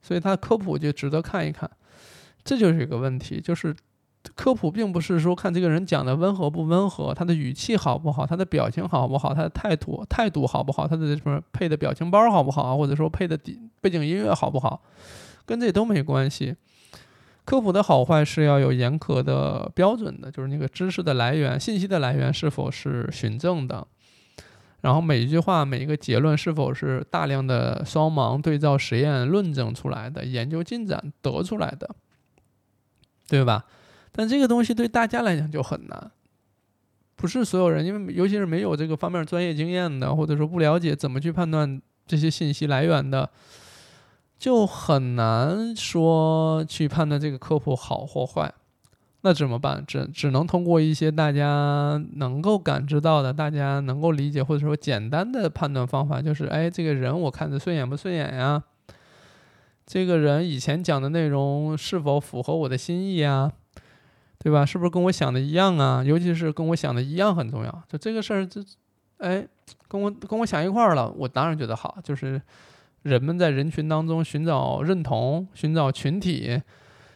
[0.00, 1.70] 所以他的科普就值得看一看。
[2.44, 3.74] 这就是一个问题，就是。
[4.36, 14.80] 科普并不是说看这个人讲的温和不温和，他的语气好不好，他的表情好不好，他的态度态度好不好，他的什么配的表情包好不好，或者说配的底背景音乐好不好，
[15.46, 16.56] 跟这都没关系。
[17.44, 23.86] 科普的好坏是要有严格的标准的，就是那个知识的来源、信息的来源是否是循证的，
[24.82, 31.96] 然后每一句话、每一个结论是否是大量的双盲对照实验论证出来的、研究进展得出来的，
[33.28, 33.64] 对吧？
[34.12, 36.12] 但这个东西对大家来讲就很难，
[37.16, 43.28] 不是所有人，因为尤其是没有这个方面专业经验的，或者说不了解怎么去判断这些信息来源的，
[44.42, 48.52] 就很难说去判断这个科普好或坏。
[49.20, 49.84] 那怎么办？
[49.86, 58.60] 只只能通过一些大家能够感知到的、大家能够理解或者说简单的判断方法，就是哎，这个人我看着顺眼不顺眼呀？
[59.86, 63.52] 这个人以前讲的内容是否符合我的心意啊？
[64.40, 64.66] 对吧？
[64.66, 66.02] 是不是跟我想的一样啊？
[66.02, 67.82] 尤其是跟我想的一样很重要。
[67.88, 68.60] 就这个事儿，这，
[69.18, 69.46] 哎，
[69.86, 71.96] 跟我跟我想一块儿了，我当然觉得好。
[72.02, 72.42] 就是
[73.02, 76.60] 人们在人群当中寻找认同、寻找群体、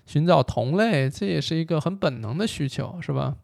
[0.05, 3.37] 寻找同类，这也是一个很本能的需求，是吧？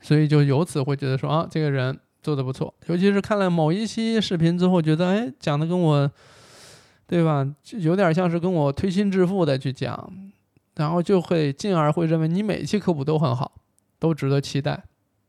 [0.00, 2.74] 所以就由此会觉得说啊，这个人做的不错。
[2.86, 6.10] 尤其是看了某一期视频之后，觉得哎，讲的跟我，
[7.06, 7.46] 对吧？
[7.62, 10.12] 就有点像是跟我推心置腹的去讲。
[10.74, 13.60] 然后就会进而会认为你每一期科普都很好，
[13.98, 14.84] 都值得期待，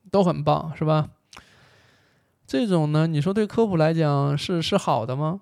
[0.10, 1.10] 都很棒，是吧？
[2.48, 5.42] 这种呢，你说对科普来讲是是好的吗？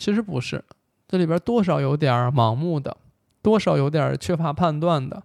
[0.00, 0.64] 其实不是，
[1.06, 2.96] 这里边多少有点盲目的，
[3.42, 5.22] 多少有点缺乏判断的，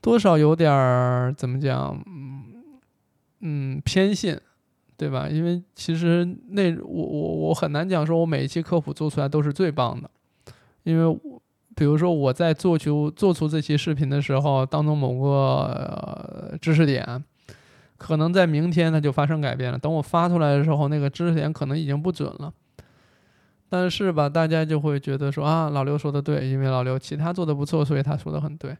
[0.00, 2.02] 多少有点怎么讲？
[2.06, 2.42] 嗯
[3.40, 4.36] 嗯，偏信，
[4.96, 5.28] 对吧？
[5.28, 10.10] 因为其实那我我我很难讲说我每一期科普做出来都是最棒的，
[10.82, 11.20] 因为。
[11.76, 17.24] 比如说我在做出做出这期视频的时候，当中某个知识点，
[17.96, 19.78] 可能在明天它就发生改变了。
[19.78, 22.52] 等我发出来的时候，那个知识点可能已经不准了。
[23.70, 28.76] 但是吧，大家就会觉得说啊，老刘说的对，因为老刘其他做的不错，所以他说的很对。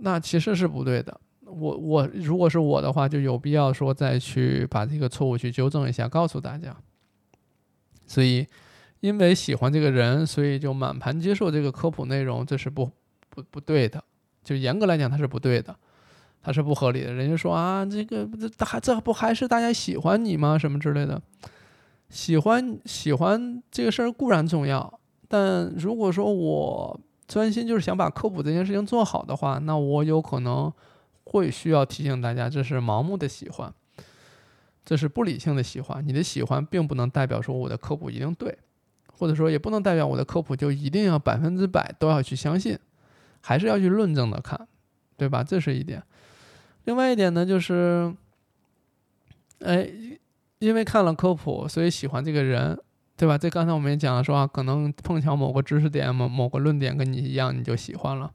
[0.00, 1.20] 那其实是不对的。
[1.44, 6.76] 我我如果是我的话，就有必要说再去把这个错误去纠正一下，告诉大家。
[8.08, 8.46] 所以。
[9.00, 12.90] 因为喜欢这个人，所以就满盘接受这个科普内容，这是不
[13.28, 14.02] 不不对的。
[14.42, 15.76] 就严格来讲，它是不对的，
[16.42, 17.12] 它是不合理的。
[17.12, 20.56] 人家说啊，这个这还这不还是大家喜欢你吗？
[20.56, 21.20] 什么之类的？
[22.08, 30.72] 喜欢喜欢这个事儿固然重要，但如果说我专心就是想把科普这件事情做好的话，那我有可能
[31.24, 33.72] 会需要提醒大家，这是盲目的喜欢，
[34.84, 36.06] 这是不理性的喜欢。
[36.06, 38.58] 你的喜欢并不能代表说我的科普一定对。
[39.18, 42.78] 或者说，也不能代表我的科普就一定要百分之百都要去相信，
[43.40, 44.68] 还是要去论证的看，
[45.16, 45.42] 对吧？
[45.42, 46.02] 这是一点。
[46.84, 48.14] 另外一点呢，就是，
[49.60, 49.90] 哎，
[50.58, 52.78] 因为看了科普，所以喜欢这个人，
[53.16, 53.36] 对吧？
[53.36, 58.30] 这刚才我们也讲了，说啊，可能碰巧某个知识点、某某个论点跟你一样，你就喜欢了。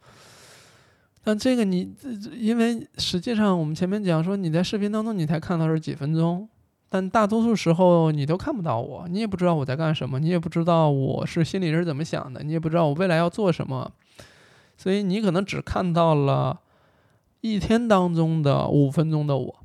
[1.23, 1.93] 但这个你，
[2.33, 6.49] 因为实际上我们前面讲说，你在视频当中你才看到是几分钟，
[6.89, 13.91] 但大多数时候你都看不到我，你也不知道我在干什么，你也不知道我是心里是怎么想的，你也不知道我未来要做什么，
[14.77, 16.59] 所以你可能只看到了
[17.41, 19.55] 一天当中的五分钟的我，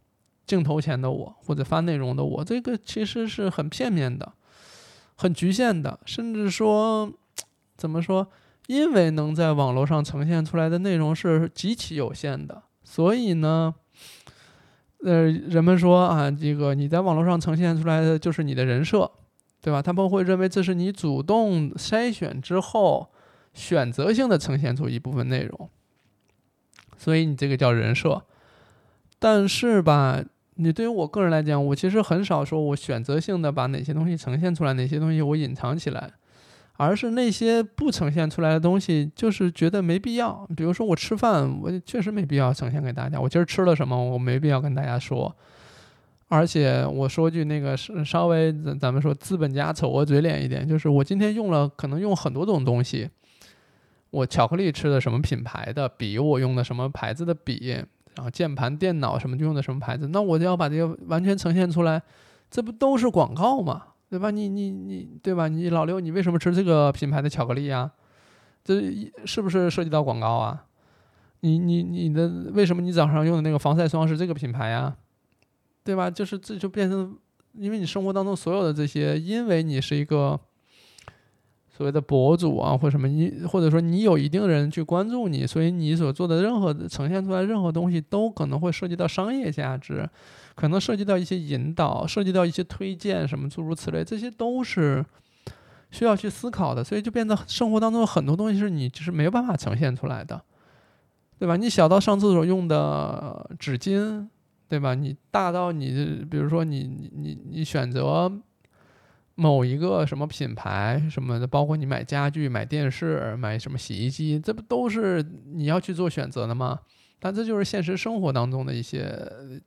[0.46, 4.32] 镜头前的我或者发内容的我，这个其实是很片面的，
[5.16, 7.12] 很局限的，甚至说
[7.76, 8.28] 怎么说？
[8.68, 13.74] 因为能在网络上呈现出来的内容是极其有限的，所以呢，
[15.04, 19.10] 呃，人们说啊，这个你在网络上呈现出来的就是你的人设，
[19.60, 19.80] 对吧？
[19.80, 23.12] 他们会认为这是你主动筛选之后
[23.54, 25.70] 选择性的呈现出一部分内容，
[26.96, 28.24] 所以你这个叫人设。
[29.18, 30.22] 但是吧，
[30.56, 36.10] 你对于我个人来讲，我其实很少说我选择性的把哪些东西呈现出来，哪些东西我隐藏起来。
[36.78, 40.46] 而是那些不呈现出来的东西，就是觉得没必要。
[40.54, 43.18] 比如说我吃饭，我确实没必要呈现给大家。
[43.18, 45.34] 我今儿吃了什么，我没必要跟大家说。
[46.28, 53.08] 而且我说句那个稍微咱咱们说资本家丑恶嘴脸一点，就是我今天用了可能用很多种东西。
[54.10, 57.74] 我巧克力吃的什么品牌的笔，我用的什么牌子的笔，
[58.16, 62.02] 然后键盘、电脑什么就用的什么牌子，那我就要把这个完全呈现出来，
[62.50, 63.88] 这不都是广告吗？
[64.08, 64.30] 对吧？
[64.30, 65.48] 你你你，对吧？
[65.48, 67.90] 你老刘，你为什么吃这个品牌的巧克力呀？
[68.64, 68.80] 这
[69.24, 70.64] 是不是涉及到广告啊？
[71.40, 74.96] 你你你的为什么你早上用的那个防晒霜是这个品牌呀？
[75.84, 76.10] 对吧？
[76.10, 77.16] 就是这就变成，
[77.52, 80.40] 因为你生活当中所有的这些，因为你是一个。
[81.76, 90.08] 所谓的博主啊，或什么你，或者说你有一定人去关注你，所以你所做的任何呈现出来任何东西都可能会涉及到商业价值，
[90.54, 95.04] 可能涉及到一些引导，涉及到一些推荐什么诸如此类，这些都是
[95.90, 100.40] 需要去思考的，所以就变得生活当中很多东西是你就是没有办法呈现出来的，
[101.38, 101.56] 对吧？
[101.56, 104.26] 你小到上厕所用的纸巾，
[104.66, 104.94] 对吧？
[104.94, 108.32] 你大到你比如说你你你你选择。
[109.36, 115.22] 某一个什么品牌什么的，包括你买家具、买电视、买什么洗衣机，这不都是
[115.54, 116.80] 你要去做选择的吗？
[117.18, 119.14] 但这就是现实生活当中的一些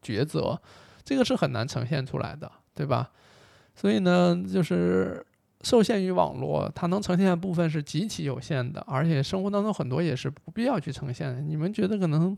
[0.03, 0.59] 抉择，
[1.03, 3.11] 这个是很难呈现出来的，对吧？
[3.75, 5.25] 所以呢，就是
[5.61, 11.41] 受限于网络，它能呈现的部分是极其有限的，而且生活当中很多也是不必要去呈现的。
[11.41, 12.35] 你们觉得可能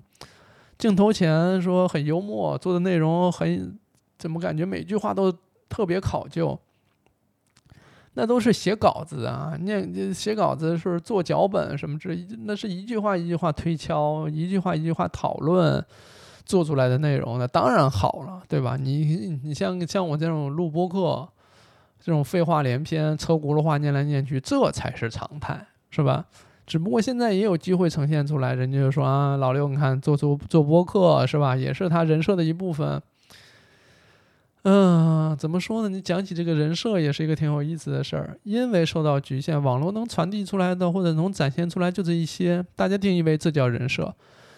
[0.78, 3.80] 镜头前说很幽默，做的内容很
[4.18, 5.32] 怎么感觉每句话都
[5.70, 6.60] 特别考究？
[8.14, 15.84] 那都是写稿子啊，念写稿子是做脚本什么之，那是一句话一句话推敲，一句话一句话讨论
[16.46, 18.76] 做出来的内容，那当然好了，对吧？
[18.76, 21.26] 你你像像我这种录播课，
[22.02, 26.26] 这种废话连篇、车轱辘话念来念去，这才是常态，是吧？
[26.68, 31.56] 只不过现在也有机会呈现出来，人家就说啊，老刘，你看做做做播客是吧？
[31.56, 33.02] 也是他人设的一部分。
[34.64, 35.90] 嗯，怎么说呢？
[35.90, 44.14] 你讲起这个人设也是一个挺有意思的事儿，因为受到局限，网络能传递出来的或者能展现出来就这一些，大家定义为这叫人设。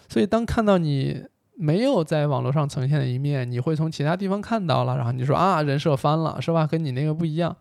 [0.08, 6.66] 所以当看到你没有在网络上呈现的一面，你会从其他地方看到了，然后你说啊，人设翻了，是吧？
[6.66, 7.56] 跟你那个不一样。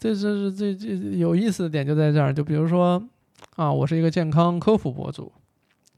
[0.00, 3.00] 这这是这这有意思的点就在这儿，就比如说
[3.54, 5.30] 啊，我是一个健康科普博主。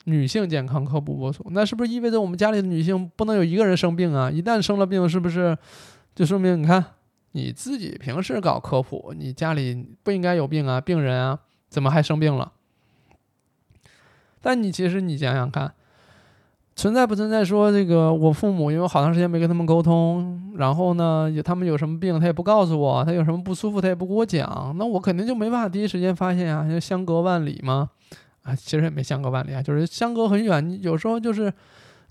[0.04, 4.30] 女性健康科普博主，那是不是意味着我们家里的女性不能有一个人生病啊？
[4.30, 5.56] 一旦生了病，是不是
[6.14, 6.84] 就说明你看
[7.32, 10.80] 你自己平时搞科普，你家里不应该有病啊？
[10.80, 12.52] 病人啊，怎么还生病了？
[14.40, 15.74] 但你其实你想想看，
[16.74, 27.90] 存在不存在说这个我父母因为好长时间没跟他们沟通，然后呢，他们有什么病他也不告诉我，他有什么不舒服他也不跟我讲，那我肯定就没办法第一时间发现啊，就相隔万里嘛。
[28.42, 30.66] 啊，其实也没相隔万里啊，就是相隔很远。
[30.66, 31.52] 你有时候就是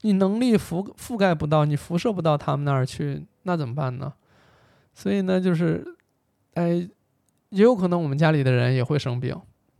[0.01, 4.13] 你能力覆覆盖不到，你辐射不到他们那儿去，那怎么办呢？
[4.93, 5.83] 所以呢，就是
[6.53, 6.87] 哎，
[7.49, 9.35] 也有可能我们家里的人也会生病，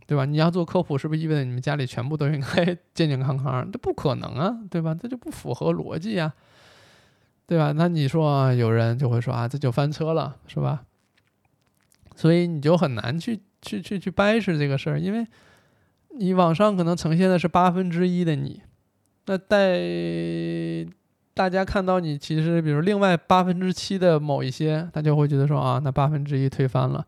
[0.08, 0.26] 对吧？
[0.26, 3.72] 你要做科普，是不是意味着你们家里全部都应该 健健康康？
[3.72, 4.95] 这不可能啊，对吧？
[4.95, 6.34] 这就不符合逻辑呀，
[7.45, 7.72] 对吧？
[7.76, 10.84] 那你说有人就会说啊，这就翻车了，是吧？
[12.16, 15.28] 所以你就很难去去去去掰扯这个事儿，因为。
[16.20, 18.61] 你网上可能呈现的是八分之一的你，
[19.26, 20.86] 那在
[21.34, 27.07] 大家看到你，其实比如另外八分之七的某一些，他就会觉得说啊，那八分之一推翻了。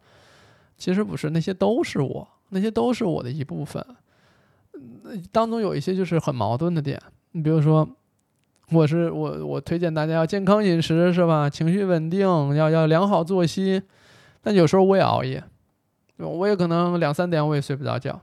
[0.77, 3.85] 其实不是，那些都是我，那些都是我的一部分。
[5.29, 6.97] 当中有一些就是很矛盾的点。
[7.33, 7.85] 你比如说，
[8.71, 11.49] 我是我我推荐大家要健康饮食是吧？
[11.49, 12.21] 情绪稳定，
[12.55, 13.83] 要要良好作息。
[14.41, 15.43] 但有时候我也熬夜，
[16.15, 18.21] 我也可能两三点我也睡不着觉。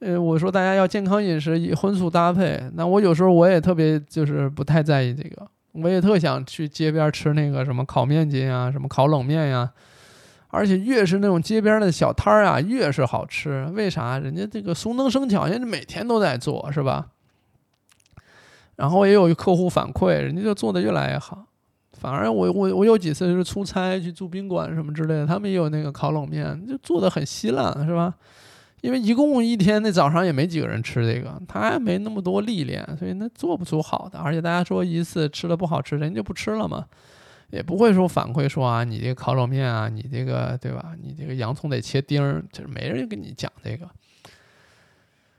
[0.00, 2.62] 呃，我说大家要健康饮食，以荤素搭配。
[2.74, 9.70] 那我有时候我也特别就是不太在意这个，我也特想去街边吃那个什么烤面筋啊，什么烤冷面呀。
[10.50, 13.66] 而且越是那种街边的小摊儿啊，越是好吃。
[13.74, 14.18] 为啥？
[14.18, 17.08] 人家这个熟能生巧，人家每天都在做，是吧？
[18.76, 21.44] 然后也有客户反馈，人家就做的越来越好。
[21.92, 28.14] 反而我我我有几次是出差去住宾馆什么之类的，他们也有那个烤冷面，就做的很稀烂，是吧？
[28.80, 34.18] 因为一共一天那早上也没几个人吃这个，他还没那么多历练，所以那做不出好的。
[34.18, 36.86] 而且大家说一次吃的不好吃，人家就不吃了嘛。
[37.50, 40.94] 也不会说反馈说啊，你这个烤冷面啊，你这个对吧？
[41.02, 43.88] 你这个洋葱得切丁儿，就是没人跟你讲这个。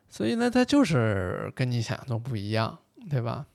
[0.09, 2.79] 所以呢，他就是跟你想象中不一样，
[3.11, 3.45] 对吧？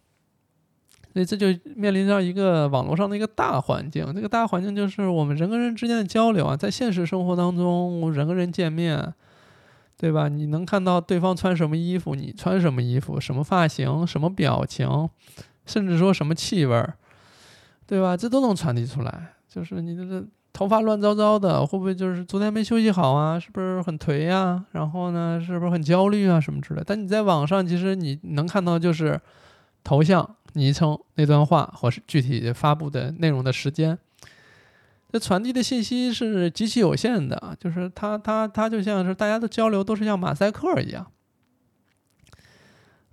[1.12, 4.12] 所以这就面临着一个网络上的一个大环境。
[4.14, 9.14] 这个大环境就是我们人跟人之间的交流啊，在现实生活当中，人跟人见面，
[9.96, 10.28] 对吧？
[10.28, 15.08] 你能看到对方穿什么衣服，你穿什么衣服，什么发型，什么表情，
[15.64, 16.94] 甚至说什么气味儿。
[17.86, 18.16] 对吧？
[18.16, 19.34] 这都能传递出来。
[19.48, 23.38] 就是你这头发乱糟糟的，会不会就是昨天没休息好啊？
[23.38, 24.64] 是不是很颓呀？
[24.72, 26.40] 然后呢，是不是很焦虑啊？
[26.40, 26.82] 什么之类？
[26.86, 29.20] 但你在网上，其实你能看到就是
[29.84, 33.98] 头像、昵称、那段话或是具体发布的内容的时间。
[35.14, 41.06] 这传递的信息是极其有限的，就是它它它就像是大家的交流都是像马赛克一样。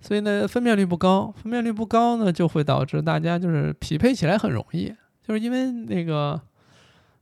[0.00, 4.92] 所以呢，分辨率不高，分辨率不高呢，就会导致大家就是匹配起来很容易，
[5.24, 6.40] 就是因为那个，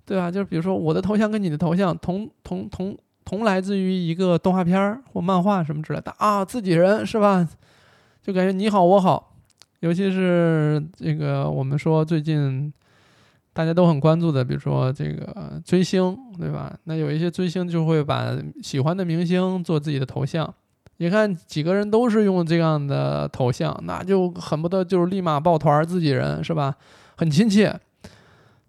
[0.06, 0.30] 对吧？
[0.30, 7.46] 就是比如说我的头像跟你的头像同同同同来自于一个动画片儿或漫画什么之类的啊，自己人是吧？
[8.22, 9.36] 就感觉你好我好，
[9.80, 12.72] 尤其是这个我们说最近
[13.60, 16.74] 大家都很关注的，比如说这个追星，对吧？
[16.84, 20.54] 那有一些追星就会把喜欢的明星做自己的头像。
[20.96, 26.74] 你看几个人都是用这样的头像，那就恨不得就是立马抱团自己人是吧？
[27.18, 27.78] 很亲切，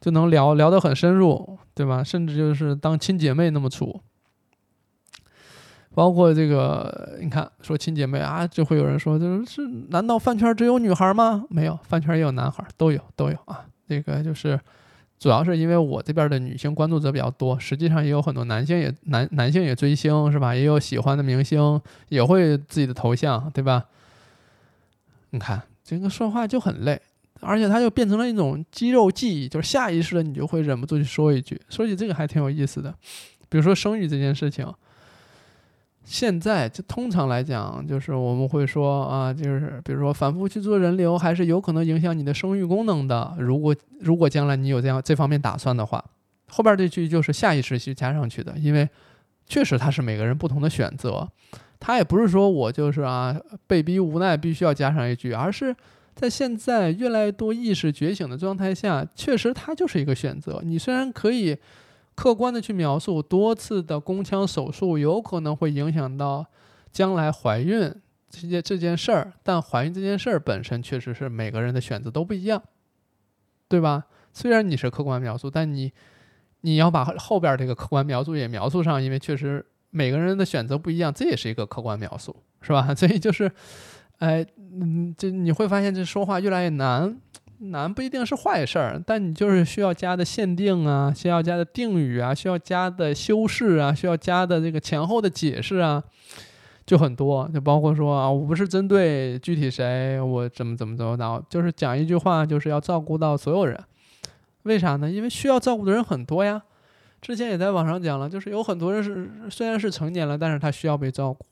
[0.02, 2.04] 就能聊聊得很深入，对吧？
[2.04, 4.02] 甚至就是当亲姐妹那么处。
[5.96, 11.46] 包括这个，你看说亲姐妹啊，就会有人说，就是是难道饭圈只有女孩吗？
[11.50, 13.64] 没有，饭圈也有男孩，都有都有啊。
[13.88, 14.60] 这个就是。
[15.22, 20.56] 主要是因为我这边的女性关注者比较多，实际上也有很多男性也男男性也追星是吧？
[20.56, 23.86] 也有喜欢的明星，也会自己的头像对吧？
[25.30, 27.00] 你看这个说话就很累，
[27.40, 31.62] 而且它就变成了一种肌肉记忆，就是下意识的你就会忍不住去说一句。
[31.70, 32.92] 说起这个还挺有意思的，
[33.48, 34.66] 比如说生育这件事情。
[36.04, 43.34] 现在就通常来讲，就是我们会说啊，就是比如说反复去做人流，还是有可能影响你的生育功能的。
[43.38, 46.04] 如果如果将来你有这样这方面打算的话，
[46.50, 48.90] 后边这句就是下意识去加上去的，因为
[49.46, 51.30] 确实它是每个人不同的选择，
[51.80, 53.36] 它也不是说我就是啊
[53.68, 55.74] 被逼无奈必须要加上一句，而是
[56.16, 60.62] 在现在越来越多意识觉醒的状态下，确实它就是一个选择。
[60.66, 61.56] 你虽然可以。
[62.22, 66.46] 客观的去描述多次的宫腔手术有可能会影响到
[66.92, 67.92] 将来怀孕
[68.30, 72.62] 这件这件事儿，但怀孕这件事儿本身确实是每个人的选择都不一样，
[73.68, 74.06] 对吧？
[74.34, 75.92] 虽然你是客观描述，但你
[76.62, 82.94] 你要把后边这个客观描述也描述上，因为确实每个人的选择不一样，这也是一个客观描述，是吧？
[82.94, 83.52] 所以就是，
[84.20, 84.46] 哎，
[84.80, 87.20] 嗯，这你会发现这说话越来越难。
[87.64, 96.04] 难不一定是坏事儿，但你就是需要加的限定啊，需要加的定语啊，需要加的修饰啊，需要加的这个前后的解释啊，
[96.86, 103.80] 就很多，就包括说啊，我不是针对具体谁，我怎么怎么怎么着，就是讲一句话，就是要照顾到所有人。
[104.64, 105.10] 为啥呢？
[105.10, 106.62] 因为需要照顾的人很多呀。
[107.22, 111.46] 之前也在网上讲了，就是有很多人是虽然是成年了，但是他需要被照顾。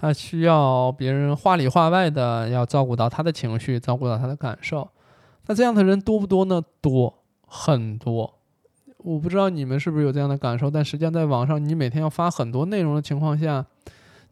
[0.00, 4.88] 他需要别人话里话外的要照顾到他的情绪，照顾到他的感受。
[5.46, 6.62] 那这样的人多不多呢？
[6.80, 8.38] 多，很多。
[8.96, 13.66] 我不知道你们是不是有这样的感受，但实际上在网上，你每天要发很多内容的情况下，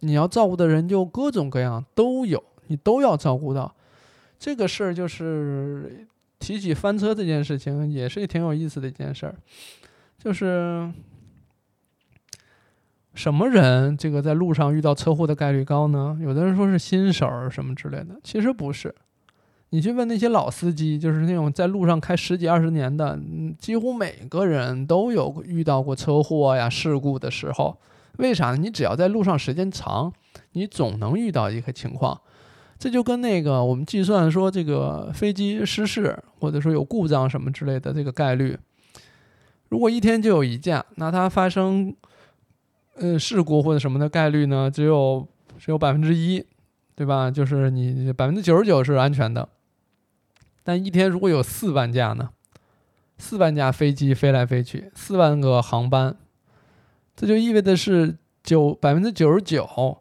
[0.01, 3.75] 你要照顾的人就各种各样都有，你都要照顾到。
[4.39, 6.07] 这个事儿就是
[6.39, 9.35] 提起翻车这件事情，也是挺有意思的一件事儿，
[10.19, 10.91] 就是。
[13.19, 16.17] 什么人这个在路上遇到车祸的概率高呢？
[16.23, 18.95] 有的人说是新手儿什么之类的，其实不是。
[19.71, 23.19] 你去问那些老司机，就是那种在路上开十几二十年的，
[23.59, 27.77] 几乎每个人都有遇到过车祸呀、事故的时候。
[28.19, 28.57] 为啥呢？
[28.57, 30.13] 你只要在路上时间长，
[30.53, 32.21] 你总能遇到一个情况。
[32.79, 38.57] 这就跟那个我们计算说这个飞机失事或者说有故障什么之类的这个概率，
[39.71, 41.93] 如果一天就有一架，那它发生
[42.99, 45.27] 呃事故或者什么的概率呢，只有
[45.59, 46.45] 只有百分之一，
[46.95, 47.31] 对吧？
[47.31, 49.49] 就是你百分之九十九是安全的。
[50.63, 52.31] 但一天如果有四万架呢？
[53.17, 56.17] 四万架飞机飞来飞去，四万个航班，
[57.17, 59.99] 这就意味着是九百分之九十九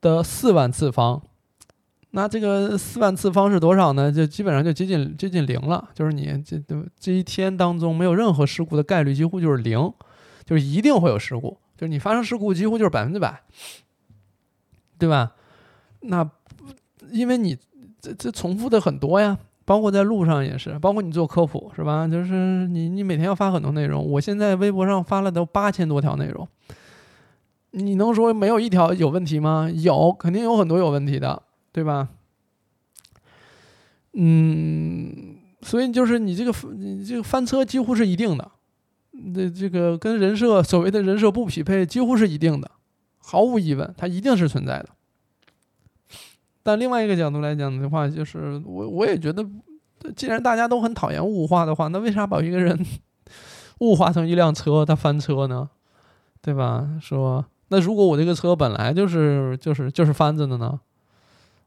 [0.00, 1.20] 的四万次方。
[2.12, 4.10] 那这个四万次方是多少呢？
[4.10, 6.58] 就基本上就接近接近零了，就是你这
[6.98, 9.92] 这一天当中没有任何事故的概率几乎就是零，
[10.46, 13.40] 就是一定会有事故，就是你发生事故几乎就是百分之百，
[14.98, 15.32] 对吧？
[16.00, 16.30] 那
[17.10, 17.56] 因为你
[18.00, 22.06] 这这重复的很多呀，包括在路上也是，包括你做科普是吧？
[22.06, 26.46] 就是你你每天要发很多内容，我现在微博上发了都八千多条内容，
[27.70, 29.70] 你能说没有一条有问题吗？
[29.72, 31.44] 有，肯定有很多有问题的。
[31.70, 32.08] 对吧？
[34.14, 38.50] 嗯，所以就是你这个你这个翻车几乎是一定的，
[39.20, 42.70] 那这个跟人设所谓的人设不匹配几乎是一定的，
[43.18, 44.88] 毫无疑问，它一定是存在的。
[46.62, 49.44] 但另外一个角度来讲的话，就是我我也觉得，
[50.14, 52.78] 既然大家都很讨厌物化的话，那为啥把一个人
[53.78, 55.70] 物化成一辆车，他翻车呢？
[56.40, 56.98] 对吧？
[57.00, 60.78] 说那如果我这个车本来就是就是就是翻着的呢？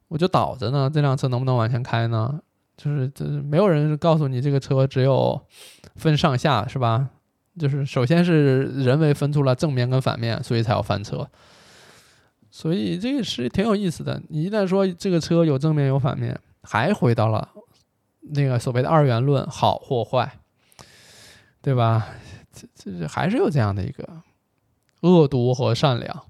[0.07, 2.39] 我就倒着呢，这辆车能不能往前开呢？
[2.77, 5.39] 就是这没有人告诉你这个车只有
[5.95, 7.09] 分上下是吧？
[7.61, 11.29] 就是首先是人为分出了正面跟反面，所以才要翻车。
[12.49, 14.21] 所以这个是挺有意思的。
[14.29, 17.47] 你一旦说这个车有正面有反面，还回到了
[18.21, 20.39] 那个所谓的二元论，好或坏，
[21.61, 22.09] 对吧？
[22.51, 24.05] 这这还是有这样的一个
[25.01, 26.23] 恶毒和善良。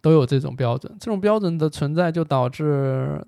[0.00, 3.20] 都有这种标准，这种标准的存在就导致，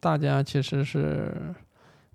[0.00, 1.54] 大家其实是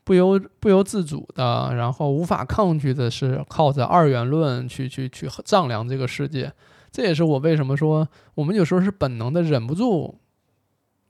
[0.03, 6.51] 不由不由自主的，然后无法抗拒的是靠着二元论去去去丈量这个世界。
[6.91, 10.13] 这也是我为什么说我们有时候是本能的忍不住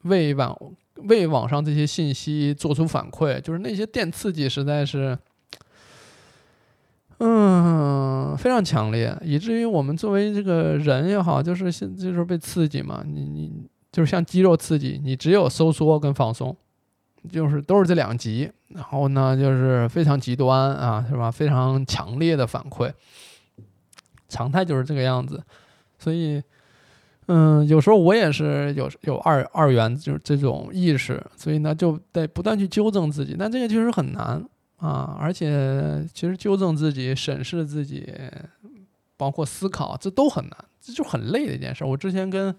[0.03, 0.57] 为网
[0.95, 5.17] 为网上这些信息做出反馈，就是那些电刺激实在是。
[7.23, 13.03] 嗯，非常强烈，以至于我们作为这个人也好，就是现就是被刺激嘛。
[13.05, 16.57] 你你就是像肌肉刺激，你只有收缩跟放松，
[17.29, 18.49] 就是都是这两极。
[18.69, 21.29] 然后呢，就是非常极端啊，是吧？
[21.29, 22.89] 非常强烈的反馈，
[24.29, 25.43] 常态就是这个样子。
[25.99, 26.41] 所以，
[27.27, 33.35] 嗯，有时候我也是有有二二元就是这种意识，所以呢，就得不断去纠正自己。
[33.37, 34.43] 但这个确实很难。
[34.77, 38.11] 啊，而且其实纠正自己、审视自己，
[39.15, 41.85] 包括思考，这都很难，这就很累的一件事。
[41.85, 42.55] 我之前跟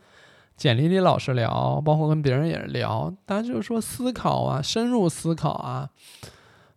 [0.56, 5.88] 简丽丽老师聊，包括跟别人也是聊，大家就是说思考啊、深入思考啊、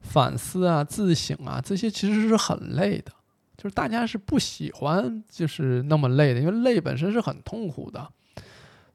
[0.01, 3.11] 反思啊、自省啊，这些其实是很累的，
[3.57, 8.07] 就是大家是不喜欢就是那么累的，因为累本身是很痛苦的。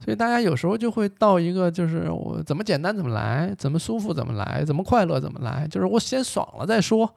[0.03, 7.15] 所以大家有时候就会到一个，就是我怎么简单怎么来，怎么舒服怎么来，怎么快乐怎么来，就是我先爽了再说，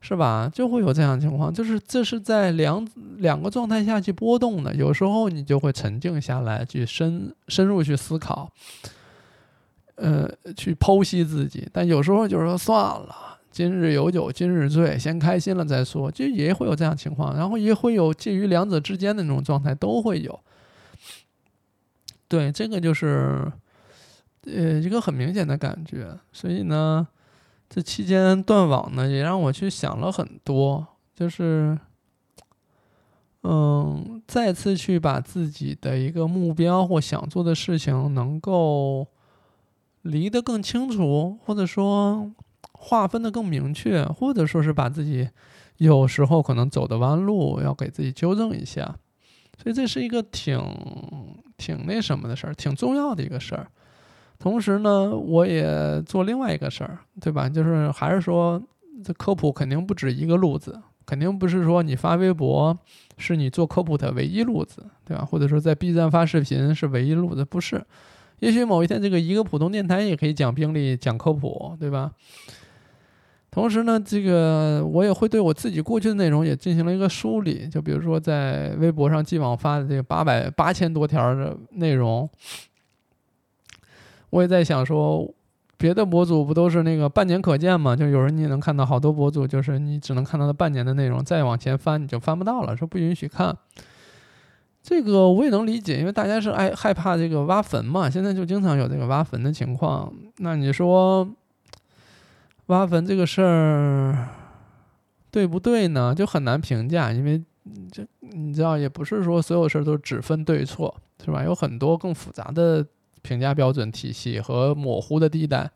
[0.00, 0.48] 是吧？
[0.52, 2.86] 就会有这样情况，就是这是在两
[3.18, 4.72] 两个状态下去波动的。
[4.74, 8.52] 有时候你就会沉静下来，去深深入去思考，
[9.96, 11.68] 呃，去剖析自己。
[11.72, 17.36] 但有时候就是说算了，今日有酒今日醉，先开心了再说，就也会有这样情况。
[17.36, 20.38] 然后也会有介于两者之间的那种状态，都会有。
[22.28, 23.50] 对，这个就是，
[24.44, 26.16] 呃，一个很明显的感觉。
[26.32, 27.06] 所以呢，
[27.68, 31.78] 这期间断网呢，也让我去想了很多，就是，
[33.42, 39.06] 嗯，再次去把自己的一个目标或想做的事情能够
[40.02, 42.32] 离得更清楚，或者说
[42.72, 45.28] 划分的更明确，或者说是把自己
[45.78, 48.96] 有时候可能走的弯路要给自己纠正一下。
[49.62, 50.60] 所以这是一个挺
[51.56, 53.70] 挺那什么的事儿，挺重要的一个事儿。
[54.38, 57.48] 同时呢，我也做另外一个事儿，对吧？
[57.48, 58.62] 就是还是说，
[59.02, 62.76] 这科普肯定不止一个路子，肯定不是说你发微博
[63.16, 65.24] 是你做科普的唯一路子，对吧？
[65.24, 67.82] 或者说在 B 站发视频是唯一路子，不是。
[68.40, 72.12] 也许某一天，这个一个普通电台也可以讲病例、讲科普，对吧？
[73.50, 82.28] 同时呢，这个我也会对我自己过去的内容也进行了一个梳理，就比如说在微博上既往发的这个八百八千多条的内容，
[84.36, 85.26] 我也在想说，
[85.78, 87.96] 别的博主不都是那个半年可见嘛？
[87.96, 93.56] 就有人你也能看到好多博主，就是你只能看到他半年的内容，再往前翻你就翻不到了，说不允许看。
[94.82, 100.12] 这个我也能理解，因为大家是爱害怕这个挖坟嘛，现在就经常有这个挖坟的情况。
[100.36, 101.26] 那你说
[102.66, 104.28] 挖坟这个事儿
[105.30, 106.14] 对不对呢？
[106.14, 107.42] 就很难评价，因为
[107.90, 111.42] 这你知道，也不是说所有事儿都只分对错，是吧？
[111.42, 112.86] 有很多更复杂的
[113.26, 115.70] 评价标准体系和模糊的地带。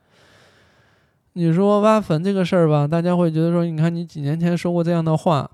[1.32, 5.50] 你说挖坟这个事儿吧，大家会觉得说，你看你几年前说过这样的话。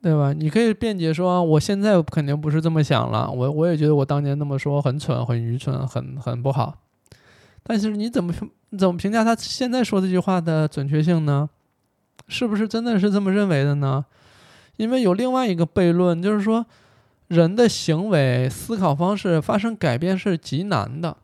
[0.00, 0.32] 对吧？
[0.32, 3.28] 你可以辩解说，我现在肯定不是这么想了。
[3.28, 6.72] 我我也觉得我当年那么说很蠢、很愚蠢、很很不好。
[7.64, 8.32] 但是你怎么
[8.78, 11.50] 怎么评价他现在说这句话的准确性呢？
[12.28, 14.04] 是不是真的是这么认为的呢？
[14.76, 16.64] 因为有另外一个悖论，就是说
[17.28, 21.16] 人的行为、思考方式发生改变是极难的，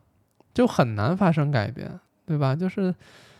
[0.53, 2.55] 就很难发生改变，对吧？
[2.55, 2.95] 就是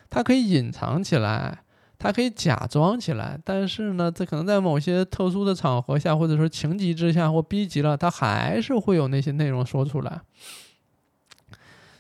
[0.10, 1.60] 它可以隐藏起来。
[1.98, 10.20] 它可以假装起来，但是呢，这可能在某些特殊的场合下，或者说情急之下或逼急了，它还是会有那些内容说出来。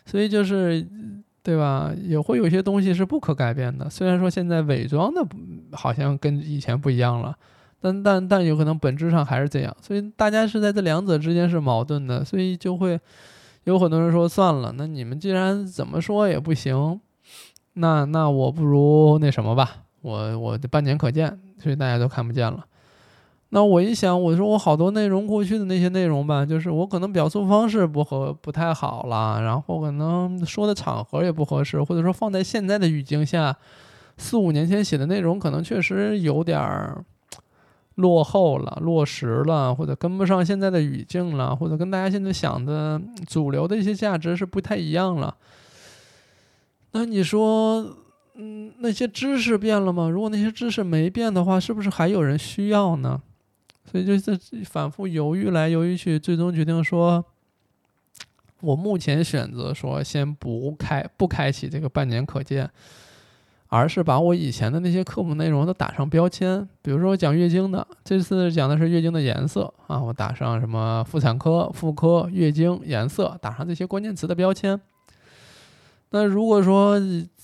[0.05, 0.85] 所以就是，
[1.41, 1.93] 对吧？
[2.03, 3.89] 也会有些东西是不可改变的。
[3.89, 5.25] 虽然说现在伪装的
[5.71, 7.35] 好像跟以前不一样了，
[7.85, 9.77] 但但但有可能本质上还是这样。
[9.79, 12.99] 所以大家是在这两者之间是矛盾的，所以就会
[13.65, 16.99] 有很多人说算了，那你们既然怎么说也不行，
[17.73, 19.83] 那那我不如那什么吧。
[20.01, 22.65] 我我的半年可见，所以大家都看不见了。
[23.49, 33.55] 那我一想，我说我好多内容过去的那些内容吧，就是我可能表述方式不合不太好了，然后可能说的场合也不合适，或者说放在现在的语境下，
[34.17, 37.05] 四五年前写的内容可能确实有点儿
[37.95, 45.35] 落后了、落实了，或者跟不上现在的语境了，或者跟大家现在想的主流的一些价值是不太一样了。
[46.91, 47.97] 那你说？
[48.37, 50.09] 嗯，那些知识变了吗？
[50.09, 53.21] 如果那些知识没变的话，是不是还有人需要呢？
[53.89, 57.23] 所以就是反复犹豫来犹豫去，最终决定说，
[58.59, 62.69] 我目前选择说先不开不开启这个半年可见，
[63.67, 66.67] 而是把我以前的那些科普内容都打上标签。
[66.81, 74.79] 比如说我讲月经的，这次讲的是月经的颜色啊，我打上什么妇产科、妇科、月经颜色，打上这些关键词的标签。
[76.11, 76.97] 那如果说，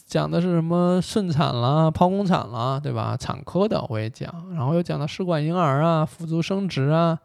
[0.06, 3.18] 讲的是什么顺产啦、剖宫产啦，对吧？
[3.18, 7.18] 产科的我也讲，然后又讲到试管婴儿啊、辅助生殖啊，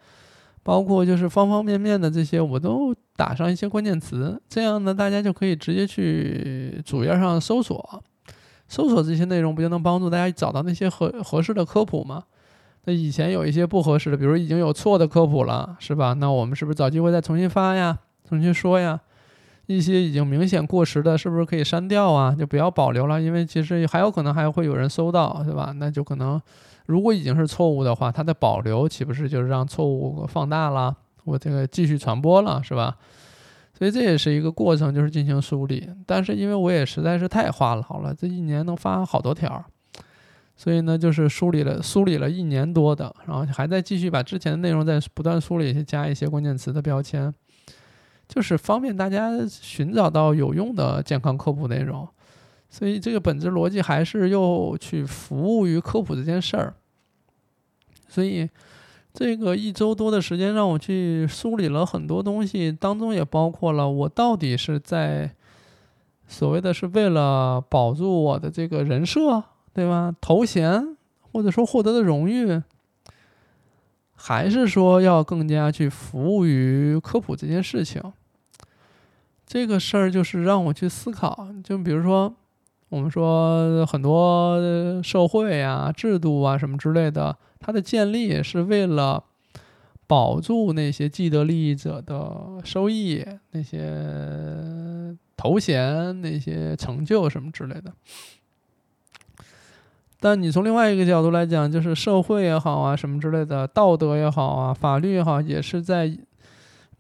[0.63, 8.03] 包括就是方方面面的这些，我都打上一些关键词，这样呢，大家就可以直接去主页上搜索，
[8.69, 12.25] 搜索这些内容，不就能帮助大家找到那些合合适的科普吗？
[12.85, 16.13] 那以前有一些不合适的，比如已经有错的科普了，是吧？
[16.15, 17.99] 那我们是不是找机会再重新发呀？
[18.29, 19.01] 重新说呀？
[19.67, 22.33] 一些已经明显过时的，是不是可以删掉啊？
[22.39, 25.73] 就不要保留了，因为其实还有可能还会有人搜到，对吧？
[25.77, 26.41] 那就可能，
[26.87, 30.95] 如果已经是错误的话，它的保留岂不是就是让错误放大了？
[31.25, 32.97] 我这个继续传播了，是吧？
[33.77, 35.87] 所以这也是一个过程，就是进行梳理。
[36.07, 39.63] 但是因为我也实在是太话痨了，这一年能发好多条，
[40.57, 47.33] 所以呢，就是梳理了梳理了一年多的，然后还在继续把之前的内容在不断梳理，加一些关键词的标签。
[48.27, 52.09] 就是方便大家寻找到有用的健康科普内容，
[52.69, 56.75] 所以这个本质逻辑还是又去服务于科普这件事儿。
[58.09, 58.49] 所以
[59.19, 65.35] 这个一周多的时间让我去梳理了很多东西，当中也包括了我到底是在
[66.29, 69.43] 所谓的是为了保住我的这个人设，
[69.73, 70.15] 对吧？
[70.21, 70.97] 头衔
[71.33, 72.63] 或者说获得的荣誉。
[74.19, 78.03] 还是说要更加去服务于科普这件事情，
[79.47, 81.49] 这个事儿就是让我去思考。
[81.63, 82.35] 就比如说，
[82.89, 84.59] 我们说很多
[85.03, 87.37] 社会啊、制度啊什么之类的，
[87.67, 89.25] 它的建立是为了
[90.07, 97.93] 保住那些既得利益者的收益、那些头衔、那些成就什么之类的。
[100.21, 106.17] 但你从另外一个角度来讲，就是社会也好啊，什么之类的，道德也好啊，法律也好，也是在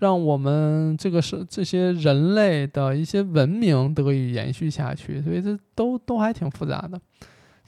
[0.01, 7.01] 让我们这个是这些人类的一些文明得以延续下去，所以这都都还挺复杂的。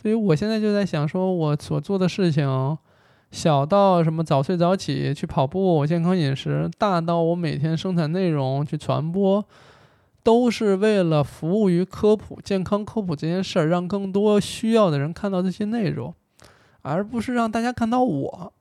[0.03, 2.47] 所以我现在就在想，说我所做的事情，
[3.31, 9.45] 小到什么早睡早起去跑步、健康饮食，大到我每天生产内容去传播。
[10.25, 16.13] 都是为了服务于科普、健康科普这件事儿，让更多需要的人看到这些内容，
[16.83, 18.53] 而不是让大家看到我。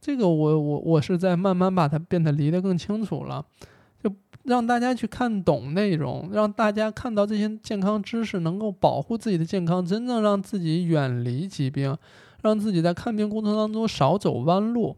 [0.00, 3.44] 这个我我我是在慢慢把它变得离得更清楚了。
[4.02, 4.10] 就
[4.44, 11.94] 让大家去看懂内容，让大家看到这些健康知识，能够保护自己的健康，真正让自己远离疾病，
[12.46, 14.96] 让自己在看病过程当中少走弯路，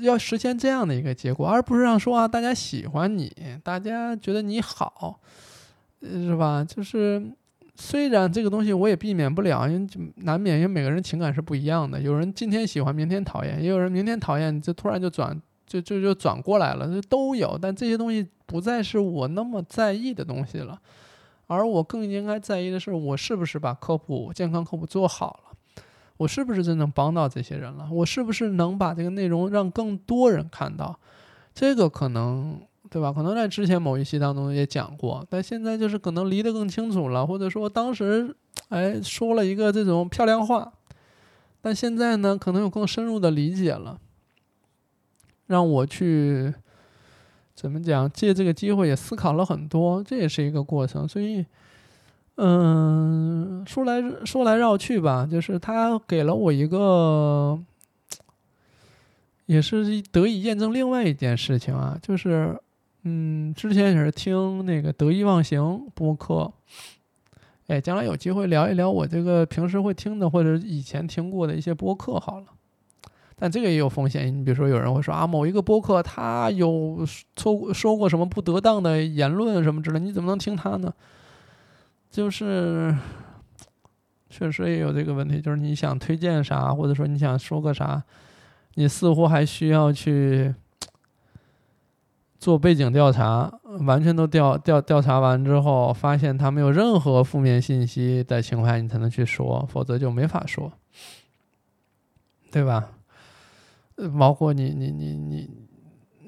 [0.00, 3.32] 要实现这样的一个结果，而不是让说啊，大家喜欢你，
[3.62, 5.20] 大家觉得你好，
[6.02, 6.64] 是吧？
[6.64, 7.22] 就是
[7.76, 15.40] 虽然这个东西我也避免不了，因为难免，因为每个人情感是不一样的，有人今天喜欢，明天讨厌，也有人明天讨厌，就突然就转。
[15.66, 20.78] 就就就转过来了，这都有，但这些东西不再是我那么在意的东西了，
[21.46, 25.53] 而我更应该在意的是，我是不是把科普健康科普做好了，
[26.16, 30.98] 我是不是真正帮到这些人了，我是不是能把这个内容让更多人看到，
[31.54, 32.60] 这个可能
[32.90, 33.12] 对吧？
[33.12, 38.34] 可能在之前某一期当中也讲过，但现在就是可能离得更清楚了，或者说当时
[38.68, 40.72] 哎说了一个这种漂亮话，
[41.60, 43.98] 但现在呢，可能有更深入的理解了。
[45.46, 46.54] 让我去
[47.54, 48.10] 怎么讲？
[48.10, 51.06] 借这个机会也思考了很多，这也是一个过程。
[51.06, 51.44] 所以，
[52.36, 57.58] 嗯，说来说来绕去吧，就是他给了我一个，
[59.46, 62.58] 也是得以验证另外一件事情啊，就是
[63.04, 66.52] 嗯，之前也是听那个得意忘形播客，
[67.68, 72.46] 哎，将来有机会聊一聊我这个平时会听的或者以前听过的一些播客好了。
[73.36, 77.04] 但这个也有风险，你比如说有人会说啊，某一个播客他有
[77.36, 80.92] 说说过什么不得当的言论什么之类，你怎么能听他呢？
[82.14, 82.96] 就是
[84.30, 88.04] 确实也有这个问题，就是你想推荐啥，或者说你想说个啥，
[88.74, 90.54] 你似乎还需要去
[92.38, 100.72] 做背景调查，完全都调调调查完之后，发现他没有任何负面信息的情况下，你才能去说，否则就没法说，
[102.52, 102.90] 对吧？
[104.16, 105.50] 包括你你你你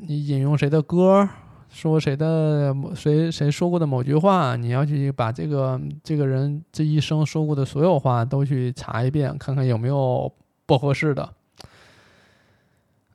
[0.01, 1.29] 你引用谁的歌，
[1.77, 10.33] 说谁的谁谁说过的某句话，你要去把这个这个人这一生说过的所有话都去查一遍，看看有没有
[10.65, 11.35] 不合适的。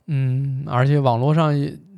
[0.05, 1.51] 嗯，而且网络上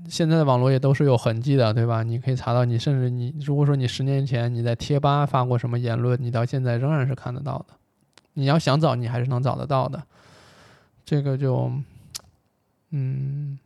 [0.08, 2.02] 现在的网络也都是有痕迹的，对吧？
[2.02, 7.74] 你可以查到你，甚至你如果说你十年前你在贴吧发过什么言论，你到现在仍然是看得到的。
[8.36, 10.02] 你要想找，你还是能找得到的。
[11.04, 11.70] 这个就。
[12.96, 13.58] 嗯，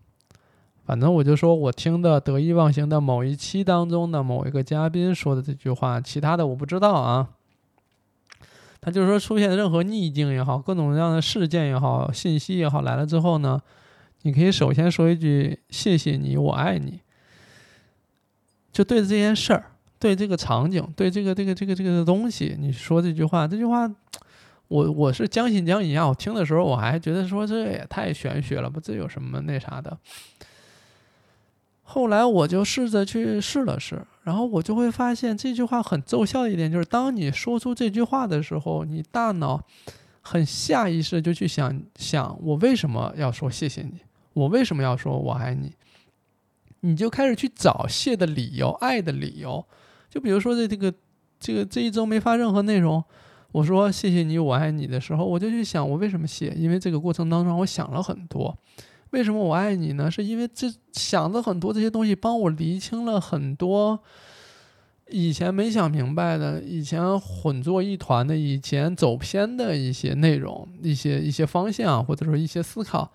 [0.88, 7.28] 反正我就说我听的得意忘形的某一期当中的某一个嘉宾说的这句话，其他的我不知道啊。
[8.80, 13.62] 他就是说，出现任何逆境也好，各种各样的事件也好，信息也好来了之后呢，
[14.22, 17.02] 你可以首先说一句“谢谢你，我爱你”。
[18.72, 23.94] 就对着这件事儿，对这个场景，对这个这个这个这个东西，你说这句话，这句话。
[24.70, 26.06] 我我是将信将疑啊！
[26.06, 29.98] 我听的时候我还觉得说这也太玄学了吧，这有什么那啥的？
[31.90, 39.64] 后来我就试着去试了试，然后我就会发现这句话很奏效一点就是，当你说出这句话的时候，你大脑
[40.22, 44.02] 很下意识就去想想我为什么要说谢谢你，
[44.34, 45.72] 我为什么要说我爱你，
[46.82, 49.66] 你就开始去找谢的理由、爱的理由。
[50.10, 50.94] 就比如说这这个
[51.40, 53.02] 这个这一周没发任何内容。
[53.54, 58.56] 我说谢谢你，我爱你的时候，我就去想我为什么谢，因为这个过程当中我想了很多。
[59.12, 60.12] 为什么我爱你呢？
[60.12, 64.00] 是因为这想的很多这些东西帮我理清了很多
[65.10, 73.12] 以前没想明白的、以前混作一团的、以前走偏的一些内容、一些一些方向，或者说一些思考。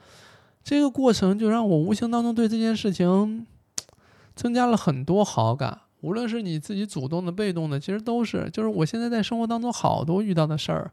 [0.65, 3.47] 这个过程就让我无形当中对这件事情
[4.35, 5.81] 增加了很多好感。
[6.01, 8.49] 无论是你自己主动的、被动的，其实都是。
[8.51, 10.93] 就是我现在在生活当中好多遇到的事儿，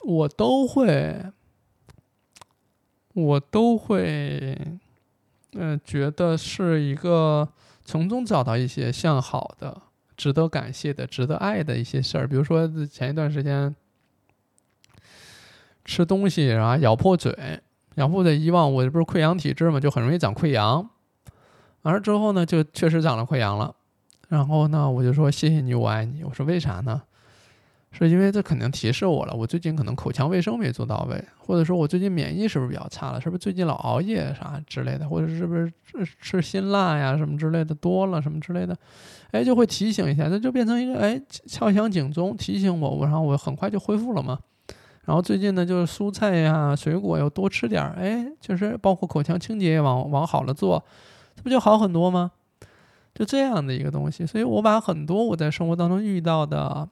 [0.00, 1.26] 我都会，
[3.22, 4.56] 我都会，
[5.52, 7.48] 嗯，觉得是一个
[7.84, 9.80] 从中找到一些向好的、
[10.16, 12.26] 值得感谢的、值得爱的一些事儿。
[12.26, 13.74] 比如说前一段时间
[15.84, 17.60] 吃东西，然后咬破嘴，
[17.96, 20.88] 咬破嘴，以往我这不是溃疡体质嘛，就很容易长溃疡。
[21.82, 23.74] 完了之后呢，就确实长了溃疡了。
[24.28, 26.22] 然后呢，我就说谢谢你，我爱你。
[26.22, 27.02] 我说为啥呢？
[27.92, 33.20] 是因为这肯定提示我了，我最近可能口腔卫生没做到位，或者说我最近免疫是不是比较差了？
[33.20, 35.08] 是不是最近老熬夜啥之类的？
[35.08, 35.72] 或者是不是
[36.20, 38.76] 吃辛辣呀什么之类的多了什么之类的？
[39.32, 44.38] 哎，就会提醒一下，这就变成一个哎敲响警钟，提醒我，我然后我很快就恢复了嘛。
[45.04, 50.84] 然后最近呢，就是蔬菜呀、水果要多吃点儿，哎，就是包括口腔清洁也往往好了做。
[51.34, 52.30] 这不就好很多吗？
[53.12, 56.88] 就这样的一个东西，所以我把很多我在生活当中遇到的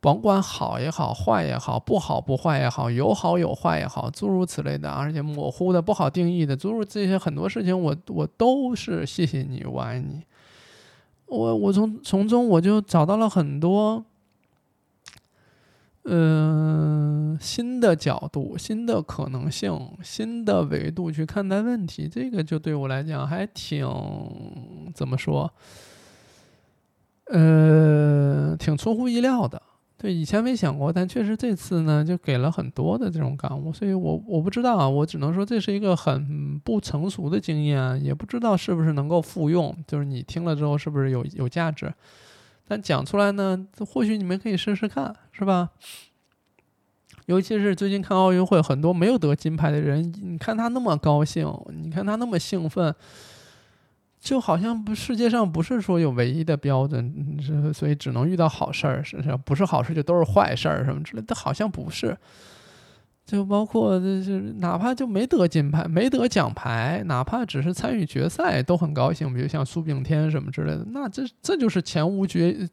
[0.00, 10.22] 甭管好也好，坏也好，不好不坏也好，有好有坏也好，诸如此类的，而且模糊的、不好定义的，诸如这些很多事情，我我都是谢谢你，我爱你。
[11.26, 14.04] 我我从从中我就找到了很多，
[16.04, 23.84] 嗯，新的角度、新的可能性、新的维度去看待问题，这个就对我来讲还挺
[24.94, 25.52] 怎么说？
[27.26, 29.60] 呃，挺出乎意料的。
[30.00, 41.92] 对，以前没想过，但确实这次呢，就给了很多的这种感悟，所以我我不知道啊，我只能说这是一个很不成熟的经验，也不知道是不是能够复用，就是你听了之后是不是有有价值，
[42.68, 45.70] 但讲出来呢，或许你们可以试试看，是吧？
[47.26, 52.94] 尤其是最近看奥运会，很多没有得金牌的人，你看他那么高兴，你看他那么兴奋。
[54.20, 62.16] 就好像不，世界上不是说有唯一的标准，所以只能遇到好事儿，是是，不是好事就都是坏事儿什么之类的，好像不是。
[63.24, 72.66] 就包括这是哪怕就没得金牌，没得奖牌，哪怕只是参与决赛都很高兴，比如像苏炳添什么之类的，那这这就是前无绝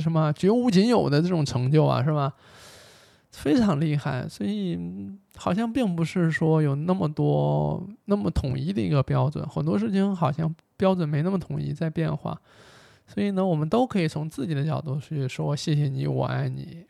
[0.00, 2.32] 什么绝无仅有的这种成就啊，是吧？
[3.30, 4.76] 非常厉害，所以
[5.36, 12.40] 好像并不是说有那么多那么统一的一个标准，很多事情好像标准没那么统一，在变化。
[13.06, 16.86] 所以呢，我们都可以从自己的角度去说谢谢你，我爱你，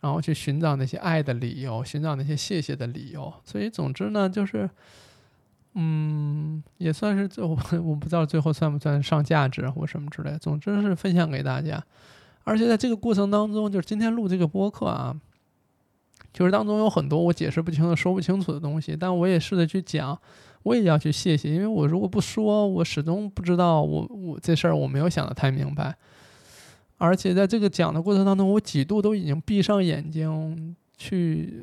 [0.00, 3.30] 然后去寻找那些爱的理由，寻找那些谢谢的理由。
[3.44, 4.70] 所以总之呢，就是
[5.74, 10.38] 嗯，也算是最后 我不知道最后算不算上价值或什么之类。
[10.38, 11.84] 总之是分享给大家，
[12.44, 15.20] 而且在这个过程当中，就是今天录这个播客啊。
[16.32, 20.18] 就是当中有很多我解释不清的、说不清楚的东西，但我也试着去讲，
[20.66, 25.94] 我也要去谢谢，因为我如果不说，我始终不知道我我这事儿我没有想的太明白，
[26.98, 31.62] 而且在这个讲的过程当中，我几度都已经闭上眼睛去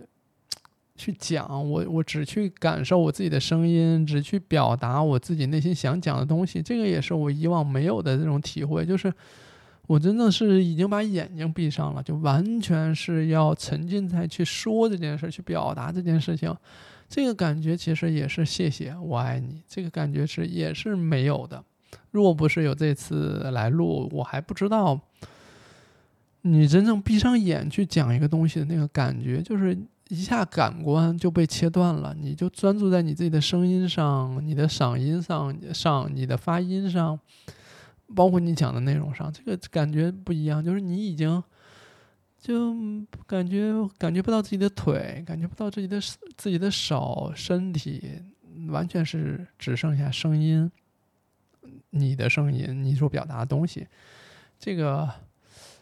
[0.95, 9.13] 去讲，我我只去感受我自己的声音，只去表达我自己内心想讲的东西，这个也是我以往没有的这种体会，就是。
[9.87, 16.55] 我真的是已经把眼睛闭上了，就完全是要沉浸在去说这件事、去表达这件事情。
[17.09, 21.61] 这个感觉其实也是谢谢我爱你，这个感觉是也是没有的。
[22.11, 24.99] 若不是有这次来录，我还不知道
[26.41, 29.77] 你真正闭上眼去讲一个东西的那个感觉，就是
[30.07, 37.19] 一下感官就被切断了，你就专注在你自己的声音上、你的嗓音上、上你的发音上。
[38.15, 41.43] 包括你讲的内容上，这个感觉不一样，就是你已经
[42.39, 42.75] 就
[43.25, 45.99] 感觉感觉不到自己的腿，感觉不到自己的
[46.37, 48.21] 自己的手、身体，
[48.69, 50.71] 完全是只剩下声音，
[51.89, 53.87] 你的声音，你所表达的东西，
[54.59, 55.09] 这个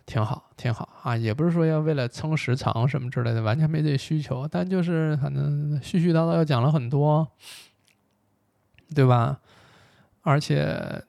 [0.06, 1.18] 挺好，挺好啊！
[1.18, 7.28] 也不是说要为了撑时长什么之类的，完全没这需求，但就是反正絮絮叨叨要讲了很多，
[8.96, 9.40] 对吧？
[10.22, 11.04] 而且。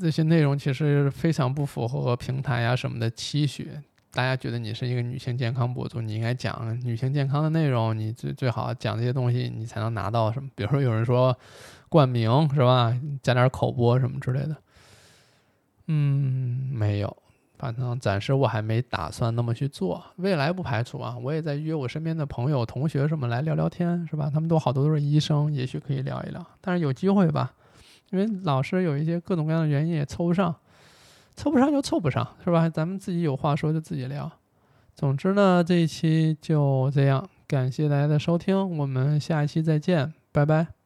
[0.00, 3.70] 这些内容其实非常不符合平台呀什么的期许。
[4.12, 10.48] 大家觉得你是一个女性健康博主，你应该讲女性健康的内容，你最最好讲这些东西，你才能拿到什么？
[10.54, 11.36] 比如说有人说
[11.88, 12.96] 冠名是吧？
[13.22, 14.56] 加点口播什么之类的。
[15.88, 17.16] 嗯，没有，
[17.58, 20.00] 反正暂时我还没打算那么去做。
[20.16, 24.30] 未来不排除啊，我也在约我身边的朋友、同学什么来聊聊天，是吧？
[24.32, 26.46] 他们都好多都是医生，也许可以聊一聊。
[26.60, 27.52] 但是有机会吧。
[28.14, 30.54] 因为老师有一些各种各样的原因也凑不上，
[31.34, 32.68] 凑不上就凑不上，是吧？
[32.68, 34.30] 咱们自己有话说就自己聊。
[34.94, 40.83] 总之呢，这一期就这样，感谢大家的收听，我们下一期再见，拜拜。